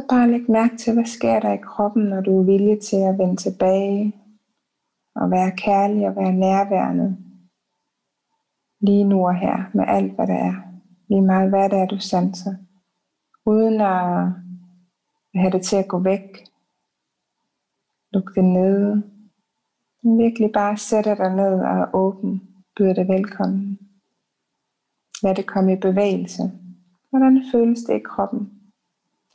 [0.01, 2.97] Så bare læg mærke til, hvad sker der i kroppen, når du er villig til
[2.97, 4.17] at vende tilbage
[5.15, 7.17] og være kærlig og være nærværende
[8.81, 10.55] lige nu og her med alt, hvad der er.
[11.09, 12.55] Lige meget, hvad det er, du sanser.
[13.47, 14.33] Uden at
[15.35, 16.45] have det til at gå væk.
[18.13, 19.03] Luk det ned.
[20.19, 22.43] Virkelig bare sætte dig ned og åben.
[22.77, 23.79] Byder det velkommen.
[25.23, 26.43] Lad det komme i bevægelse.
[27.11, 28.60] Hvordan føles det i kroppen?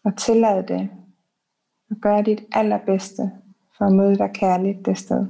[0.06, 0.90] Og tillad det.
[1.90, 3.32] Og gør dit allerbedste
[3.78, 5.28] for at møde dig kærligt det sted.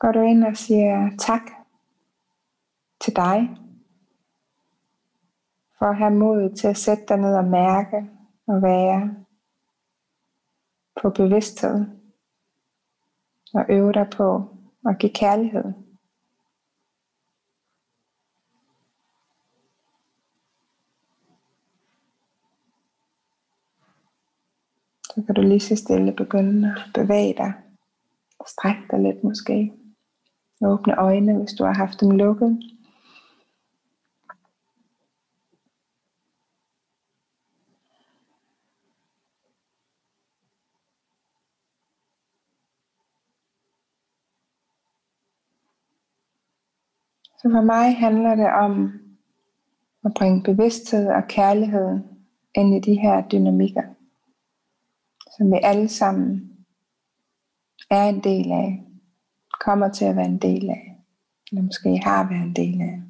[0.00, 1.50] går du ind og siger tak
[3.00, 3.56] til dig
[5.78, 8.10] for at have mod til at sætte dig ned og mærke
[8.46, 9.14] og være
[11.02, 11.86] på bevidsthed
[13.54, 14.56] og øve dig på
[14.88, 15.72] at give kærlighed.
[25.14, 27.52] Så kan du lige så stille begynde at bevæge dig.
[28.46, 29.72] Stræk dig lidt måske.
[30.64, 32.62] Åbne øjnene, hvis du har haft dem lukket.
[47.50, 48.92] For mig handler det om
[50.04, 51.98] at bringe bevidsthed og kærlighed
[52.54, 53.82] ind i de her dynamikker,
[55.36, 56.50] som vi alle sammen
[57.90, 58.86] er en del af
[59.60, 60.96] kommer til at være en del af,
[61.50, 63.02] eller måske har været en del af,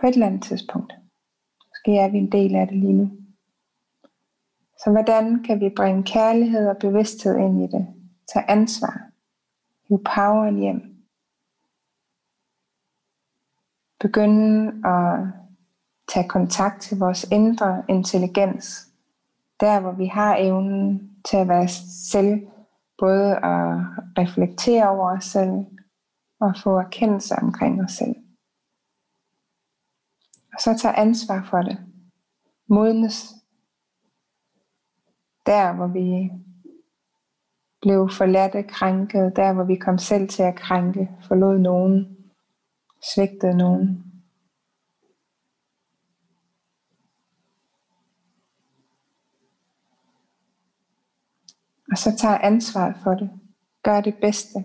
[0.00, 0.92] på et eller andet tidspunkt.
[1.70, 3.10] Måske er vi en del af det lige nu.
[4.84, 7.86] Så hvordan kan vi bringe kærlighed og bevidsthed ind i det?
[8.32, 9.10] Tag ansvar.
[9.88, 10.97] Hiv poweren hjem.
[14.00, 15.32] Begynde at
[16.08, 18.88] tage kontakt til vores indre intelligens.
[19.60, 22.46] Der hvor vi har evnen til at være selv
[22.98, 23.76] både at
[24.18, 25.66] reflektere over os selv
[26.40, 28.14] og få erkendelse omkring os selv.
[30.54, 31.78] Og så tage ansvar for det.
[32.68, 33.34] Modnes
[35.48, 36.30] der, hvor vi
[37.82, 42.17] blev forladte, krænket, der hvor vi kom selv til at krænke, forlod nogen,
[43.02, 44.04] svigtede nogen.
[51.90, 53.30] Og så tager ansvar for det.
[53.82, 54.64] Gør det bedste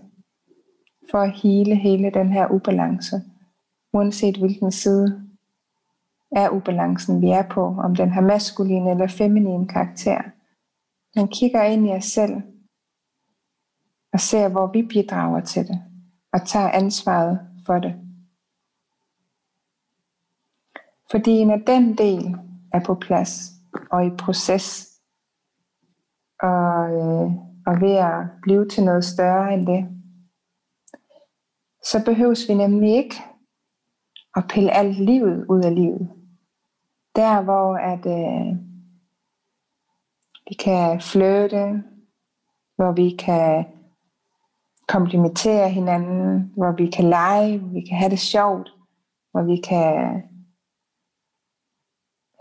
[1.10, 3.22] for at hele hele den her ubalance.
[3.92, 5.28] Uanset hvilken side
[6.36, 7.64] er ubalancen vi er på.
[7.64, 10.22] Om den har maskulin eller feminin karakter.
[11.16, 12.34] Man kigger ind i os selv
[14.12, 15.82] og ser, hvor vi bidrager til det.
[16.32, 18.03] Og tager ansvaret for det.
[21.10, 22.36] Fordi når den del
[22.72, 23.50] er på plads
[23.90, 24.90] og i proces,
[26.42, 27.32] og, øh,
[27.66, 29.88] og ved at blive til noget større end det,
[31.84, 33.14] så behøves vi nemlig ikke
[34.36, 36.10] at pille alt livet ud af livet.
[37.16, 38.56] Der hvor at øh,
[40.48, 41.82] vi kan flytte,
[42.76, 43.64] hvor vi kan
[44.88, 48.74] komplimentere hinanden, hvor vi kan lege, hvor vi kan have det sjovt,
[49.30, 50.22] hvor vi kan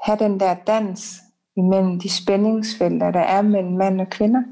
[0.03, 1.21] have den der dans,
[1.55, 4.43] imellem de spændingsfelter, der er mellem mand og kvinder.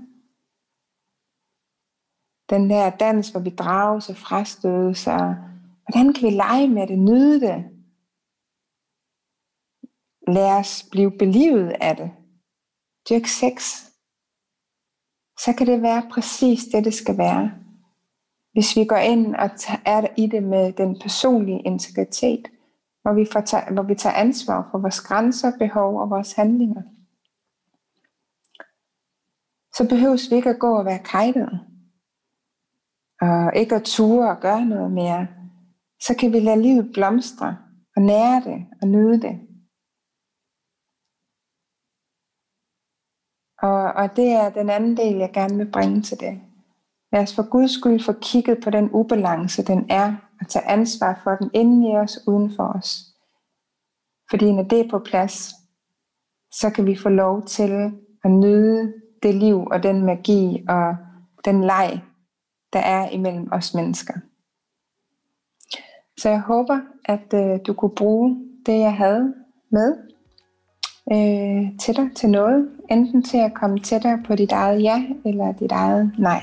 [2.49, 5.35] Den der dans, hvor vi drages og frastødes, og
[5.85, 7.57] hvordan kan vi lege med det, nyde det?
[10.27, 12.11] Lad os blive belivet af det.
[13.09, 13.55] Dyrk sex.
[15.43, 17.51] Så kan det være præcis det, det skal være.
[18.53, 19.49] Hvis vi går ind og
[19.85, 22.47] er i det med den personlige integritet,
[23.01, 26.81] hvor vi, får hvor vi tager ansvar for vores grænser, behov og vores handlinger.
[29.73, 31.59] Så behøves vi ikke at gå og være kajtet.
[33.21, 35.27] Og ikke at ture og gøre noget mere.
[36.01, 37.57] Så kan vi lade livet blomstre
[37.95, 39.39] og nære det og nyde det.
[43.61, 46.41] Og, og det er den anden del, jeg gerne vil bringe til det.
[47.11, 51.19] Lad os for Guds skyld få kigget på den ubalance, den er, og tage ansvar
[51.23, 52.97] for den inden i os, uden for os.
[54.29, 55.51] Fordi når det er på plads,
[56.51, 57.91] så kan vi få lov til
[58.23, 60.95] at nyde det liv og den magi og
[61.45, 62.01] den leg,
[62.73, 64.13] der er imellem os mennesker.
[66.17, 69.33] Så jeg håber, at øh, du kunne bruge det, jeg havde
[69.69, 69.97] med.
[71.11, 72.69] øh, til dig til noget.
[72.91, 76.41] Enten til at komme tættere på dit eget ja, eller dit eget nej.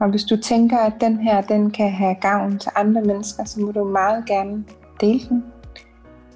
[0.00, 3.60] Og hvis du tænker, at den her den kan have gavn til andre mennesker, så
[3.60, 4.64] må du meget gerne
[5.00, 5.44] dele den.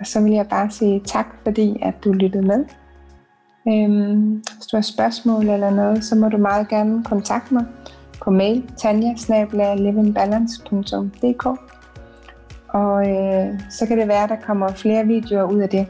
[0.00, 2.64] Og så vil jeg bare sige tak, fordi at du lyttede med.
[3.68, 7.64] Øhm, hvis du har spørgsmål eller noget, så må du meget gerne kontakte mig
[8.24, 9.14] på mail tanja
[12.68, 15.86] og øh, så kan det være, at der kommer flere videoer ud af det.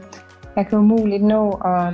[0.55, 1.93] Jeg kan umuligt nå at,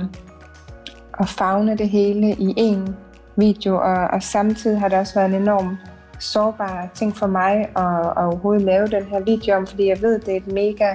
[1.20, 2.96] at fagne det hele i en
[3.36, 5.76] video, og, og samtidig har det også været en enorm
[6.18, 10.18] sårbar ting for mig at, at overhovedet lave den her video om, fordi jeg ved,
[10.18, 10.94] det er et mega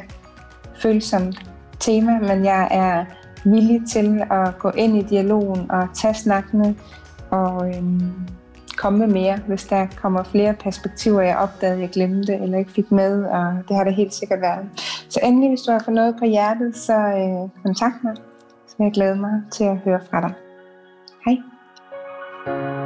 [0.81, 3.05] følsomt tema, men jeg er
[3.45, 6.75] villig til at gå ind i dialogen og tage snakkene
[7.29, 8.13] og øhm,
[8.77, 12.91] komme med mere, hvis der kommer flere perspektiver, jeg opdagede, jeg glemte eller ikke fik
[12.91, 14.69] med, og det har det helt sikkert været.
[15.09, 18.15] Så endelig, hvis du har fået noget på hjertet, så øh, kontakt mig,
[18.67, 20.33] så jeg glæder mig til at høre fra dig.
[21.25, 21.56] Hej!
[22.47, 22.76] Thank you.